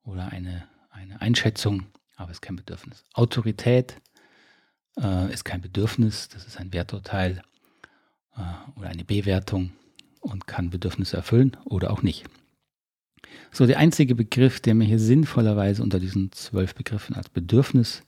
oder 0.02 0.28
eine, 0.28 0.66
eine 0.90 1.20
Einschätzung, 1.20 1.86
aber 2.16 2.30
ist 2.30 2.42
kein 2.42 2.56
Bedürfnis. 2.56 3.04
Autorität 3.14 3.96
äh, 4.98 5.32
ist 5.32 5.44
kein 5.44 5.60
Bedürfnis, 5.60 6.28
das 6.28 6.46
ist 6.46 6.58
ein 6.58 6.72
Werturteil 6.72 7.42
äh, 8.36 8.78
oder 8.78 8.88
eine 8.88 9.04
Bewertung 9.04 9.72
und 10.20 10.46
kann 10.46 10.70
Bedürfnisse 10.70 11.16
erfüllen 11.16 11.56
oder 11.64 11.90
auch 11.90 12.02
nicht. 12.02 12.26
So, 13.52 13.66
der 13.66 13.78
einzige 13.78 14.14
Begriff, 14.14 14.60
der 14.60 14.74
mir 14.74 14.84
hier 14.84 14.98
sinnvollerweise 14.98 15.82
unter 15.82 16.00
diesen 16.00 16.32
zwölf 16.32 16.74
Begriffen 16.74 17.14
als 17.14 17.28
Bedürfnis 17.28 18.02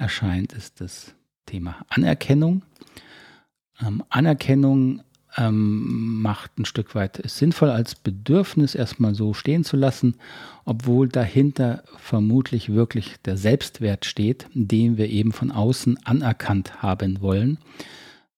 erscheint, 0.00 0.52
ist 0.52 0.80
das 0.80 1.14
Thema 1.46 1.76
Anerkennung. 1.88 2.62
Ähm, 3.80 4.02
Anerkennung 4.08 5.02
ähm, 5.36 6.22
macht 6.22 6.58
ein 6.58 6.64
Stück 6.64 6.94
weit 6.94 7.20
sinnvoll 7.24 7.70
als 7.70 7.94
Bedürfnis 7.94 8.74
erstmal 8.74 9.14
so 9.14 9.34
stehen 9.34 9.64
zu 9.64 9.76
lassen, 9.76 10.16
obwohl 10.64 11.08
dahinter 11.08 11.84
vermutlich 11.98 12.72
wirklich 12.72 13.16
der 13.24 13.36
Selbstwert 13.36 14.04
steht, 14.04 14.46
den 14.54 14.96
wir 14.96 15.08
eben 15.08 15.32
von 15.32 15.52
außen 15.52 16.04
anerkannt 16.04 16.82
haben 16.82 17.20
wollen. 17.20 17.58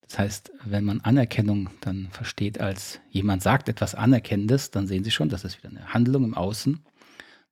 Das 0.02 0.18
heißt, 0.18 0.52
wenn 0.66 0.84
man 0.84 1.00
Anerkennung 1.00 1.70
dann 1.80 2.08
versteht 2.10 2.60
als 2.60 3.00
jemand 3.10 3.42
sagt 3.42 3.70
etwas 3.70 3.94
Anerkennendes, 3.94 4.70
dann 4.70 4.86
sehen 4.86 5.04
Sie 5.04 5.10
schon, 5.10 5.30
das 5.30 5.44
ist 5.44 5.58
wieder 5.58 5.70
eine 5.70 5.94
Handlung 5.94 6.24
im 6.24 6.34
Außen. 6.34 6.80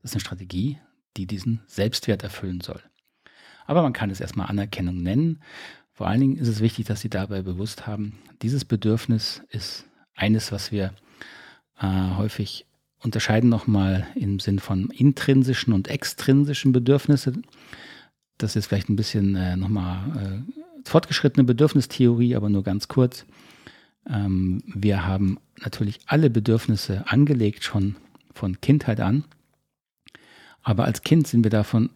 Das 0.02 0.10
ist 0.10 0.16
eine 0.16 0.20
Strategie, 0.20 0.78
die 1.16 1.26
diesen 1.26 1.60
Selbstwert 1.66 2.22
erfüllen 2.22 2.60
soll. 2.60 2.82
Aber 3.70 3.82
man 3.82 3.92
kann 3.92 4.10
es 4.10 4.20
erstmal 4.20 4.48
Anerkennung 4.48 5.00
nennen. 5.00 5.38
Vor 5.92 6.08
allen 6.08 6.18
Dingen 6.18 6.36
ist 6.36 6.48
es 6.48 6.58
wichtig, 6.58 6.86
dass 6.86 7.02
Sie 7.02 7.08
dabei 7.08 7.42
bewusst 7.42 7.86
haben, 7.86 8.18
dieses 8.42 8.64
Bedürfnis 8.64 9.42
ist 9.48 9.84
eines, 10.16 10.50
was 10.50 10.72
wir 10.72 10.92
äh, 11.80 12.16
häufig 12.16 12.66
unterscheiden 12.98 13.48
nochmal 13.48 14.08
im 14.16 14.40
Sinn 14.40 14.58
von 14.58 14.90
intrinsischen 14.90 15.72
und 15.72 15.86
extrinsischen 15.86 16.72
Bedürfnissen. 16.72 17.46
Das 18.38 18.56
ist 18.56 18.66
vielleicht 18.66 18.88
ein 18.88 18.96
bisschen 18.96 19.36
äh, 19.36 19.56
nochmal 19.56 20.42
äh, 20.48 20.88
fortgeschrittene 20.88 21.44
Bedürfnistheorie, 21.44 22.34
aber 22.34 22.48
nur 22.48 22.64
ganz 22.64 22.88
kurz. 22.88 23.24
Ähm, 24.08 24.64
wir 24.66 25.06
haben 25.06 25.38
natürlich 25.60 26.00
alle 26.06 26.28
Bedürfnisse 26.28 27.04
angelegt, 27.06 27.62
schon 27.62 27.94
von 28.34 28.60
Kindheit 28.60 28.98
an. 28.98 29.22
Aber 30.60 30.86
als 30.86 31.02
Kind 31.02 31.28
sind 31.28 31.44
wir 31.44 31.52
davon, 31.52 31.90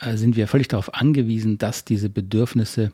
sind 0.00 0.36
wir 0.36 0.46
völlig 0.48 0.68
darauf 0.68 0.94
angewiesen, 0.94 1.58
dass 1.58 1.84
diese 1.84 2.08
Bedürfnisse 2.08 2.92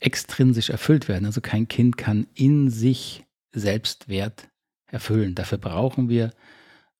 extrinsisch 0.00 0.70
erfüllt 0.70 1.08
werden. 1.08 1.26
Also 1.26 1.40
kein 1.40 1.68
Kind 1.68 1.96
kann 1.96 2.26
in 2.34 2.70
sich 2.70 3.24
Selbstwert 3.52 4.48
erfüllen. 4.86 5.34
Dafür 5.34 5.58
brauchen 5.58 6.08
wir 6.08 6.32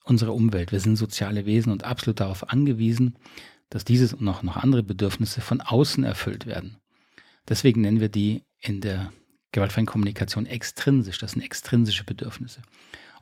unsere 0.05 0.33
Umwelt. 0.33 0.73
Wir 0.73 0.81
sind 0.81 0.97
soziale 0.97 1.47
Wesen 1.47 1.73
und 1.73 1.85
absolut 1.85 2.21
darauf 2.21 2.51
angewiesen, 2.51 3.17
dass 3.71 3.85
dieses 3.85 4.13
und 4.13 4.23
noch, 4.23 4.43
noch 4.43 4.57
andere 4.57 4.83
Bedürfnisse 4.83 5.41
von 5.41 5.61
außen 5.61 6.05
erfüllt 6.05 6.47
werden. 6.47 6.77
Deswegen 7.49 7.81
nennen 7.81 8.01
wir 8.01 8.09
die 8.09 8.43
in 8.61 8.81
der 8.81 9.13
gewaltfreien 9.53 9.87
Kommunikation 9.87 10.47
extrinsisch. 10.47 11.19
Das 11.19 11.33
sind 11.33 11.43
extrinsische 11.43 12.05
Bedürfnisse. 12.05 12.63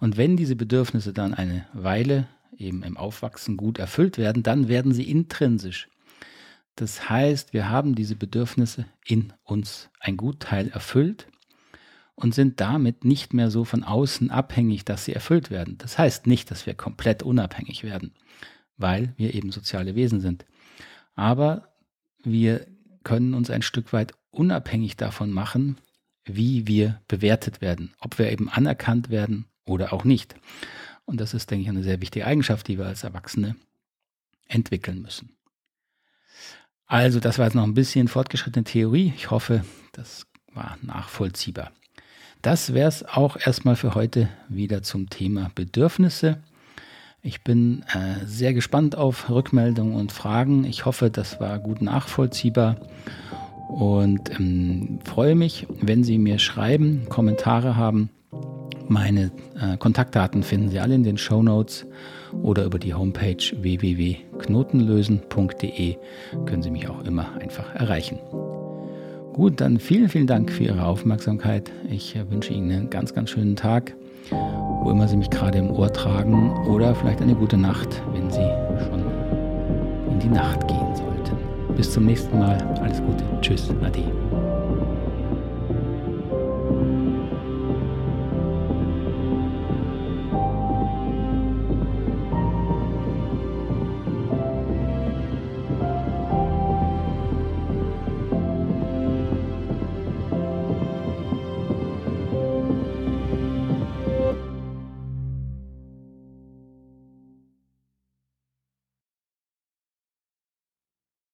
Und 0.01 0.17
wenn 0.17 0.37
diese 0.37 0.57
Bedürfnisse 0.57 1.12
dann 1.12 1.35
eine 1.35 1.67
Weile 1.73 2.29
eben 2.57 2.83
im 2.83 2.97
Aufwachsen 2.97 3.57
gut 3.57 3.79
erfüllt 3.79 4.19
werden, 4.19 4.43
dann 4.43 4.69
werden 4.69 4.93
sie 4.93 5.09
intrinsisch. 5.09 5.88
Das 6.77 7.11
heißt, 7.11 7.53
wir 7.53 7.69
haben 7.69 7.95
diese 7.95 8.17
Bedürfnisse 8.17 8.87
in 9.05 9.33
uns 9.43 9.91
ein 10.01 10.17
Gutteil 10.17 10.69
erfüllt 10.69 11.29
und 12.15 12.35
sind 12.35 12.61
damit 12.61 13.05
nicht 13.05 13.35
mehr 13.35 13.51
so 13.51 13.65
von 13.65 13.85
außen 13.85 14.31
abhängig, 14.31 14.85
dass 14.85 15.05
sie 15.05 15.13
erfüllt 15.13 15.51
werden. 15.51 15.77
Das 15.79 15.99
heißt 15.99 16.27
nicht, 16.27 16.51
dass 16.51 16.67
wir 16.67 16.75
komplett 16.75 17.23
unabhängig 17.23 17.85
werden, 17.85 18.15
weil 18.77 19.13
wir 19.17 19.35
eben 19.35 19.53
soziale 19.53 19.95
Wesen 19.95 20.21
sind. 20.21 20.47
Aber 21.15 21.75
wir 22.23 22.67
können 23.05 23.35
uns 23.35 23.51
ein 23.51 23.63
Stück 23.63 23.93
weit 23.93 24.15
unabhängig 24.31 24.97
davon 24.97 25.31
machen, 25.31 25.79
wie 26.25 26.67
wir 26.67 27.01
bewertet 27.09 27.61
werden, 27.61 27.95
ob 27.99 28.19
wir 28.19 28.31
eben 28.31 28.49
anerkannt 28.49 29.11
werden 29.11 29.47
oder 29.65 29.93
auch 29.93 30.05
nicht. 30.05 30.37
Und 31.05 31.21
das 31.21 31.35
ist, 31.35 31.51
denke 31.51 31.65
ich, 31.65 31.69
eine 31.69 31.83
sehr 31.83 32.01
wichtige 32.01 32.27
Eigenschaft, 32.27 32.69
die 32.69 32.79
wir 32.79 32.87
als 32.87 33.05
Erwachsene 33.05 33.57
entwickeln 34.47 35.03
müssen. 35.03 35.37
Also, 36.93 37.21
das 37.21 37.39
war 37.39 37.47
jetzt 37.47 37.55
noch 37.55 37.63
ein 37.63 37.73
bisschen 37.73 38.07
fortgeschrittene 38.07 38.65
Theorie. 38.65 39.15
Ich 39.17 39.31
hoffe, 39.31 39.65
das 39.93 40.27
war 40.53 40.77
nachvollziehbar. 40.83 41.71
Das 42.43 42.75
wäre 42.75 42.87
es 42.87 43.03
auch 43.03 43.39
erstmal 43.39 43.77
für 43.77 43.95
heute 43.95 44.29
wieder 44.51 44.83
zum 44.83 45.09
Thema 45.09 45.51
Bedürfnisse. 45.55 46.43
Ich 47.23 47.41
bin 47.45 47.83
äh, 47.95 48.27
sehr 48.27 48.53
gespannt 48.53 48.95
auf 48.95 49.31
Rückmeldungen 49.31 49.95
und 49.95 50.13
Fragen. 50.13 50.65
Ich 50.65 50.85
hoffe, 50.85 51.09
das 51.09 51.41
war 51.41 51.59
gut 51.61 51.81
nachvollziehbar 51.81 52.77
und 53.71 54.29
ähm, 54.39 54.99
freue 55.03 55.35
mich, 55.35 55.67
wenn 55.81 56.05
Sie 56.05 56.19
mir 56.19 56.39
schreiben, 56.39 57.07
Kommentare 57.09 57.75
haben. 57.75 58.11
Meine 58.88 59.31
äh, 59.61 59.77
Kontaktdaten 59.79 60.42
finden 60.42 60.68
Sie 60.68 60.81
alle 60.81 60.95
in 60.95 61.05
den 61.05 61.18
Show 61.18 61.42
Notes 61.42 61.87
oder 62.42 62.64
über 62.64 62.79
die 62.79 62.95
Homepage 62.95 63.37
www.knotenlösen.de 63.37 65.97
können 66.47 66.62
Sie 66.62 66.71
mich 66.71 66.88
auch 66.88 67.05
immer 67.05 67.35
einfach 67.40 67.75
erreichen. 67.75 68.18
Gut, 69.33 69.61
dann 69.61 69.79
vielen, 69.79 70.09
vielen 70.09 70.27
Dank 70.27 70.51
für 70.51 70.64
Ihre 70.64 70.85
Aufmerksamkeit. 70.85 71.71
Ich 71.90 72.16
wünsche 72.31 72.53
Ihnen 72.53 72.71
einen 72.71 72.90
ganz, 72.90 73.14
ganz 73.14 73.31
schönen 73.31 73.57
Tag 73.57 73.95
wo 74.31 74.90
immer 74.90 75.09
Sie 75.09 75.16
mich 75.16 75.31
gerade 75.31 75.59
im 75.59 75.71
Ohr 75.71 75.92
tragen 75.92 76.66
oder 76.66 76.95
vielleicht 76.95 77.23
eine 77.23 77.35
gute 77.35 77.57
Nacht, 77.57 78.03
wenn 78.12 78.31
Sie 78.31 78.49
schon 78.85 79.05
in 80.11 80.18
die 80.18 80.29
Nacht 80.29 80.66
gehen 80.66 80.95
sollten. 80.95 81.37
Bis 81.77 81.92
zum 81.92 82.07
nächsten 82.07 82.38
Mal. 82.38 82.59
Alles 82.83 83.01
Gute. 83.01 83.25
Tschüss. 83.40 83.71
Ade. 83.83 84.05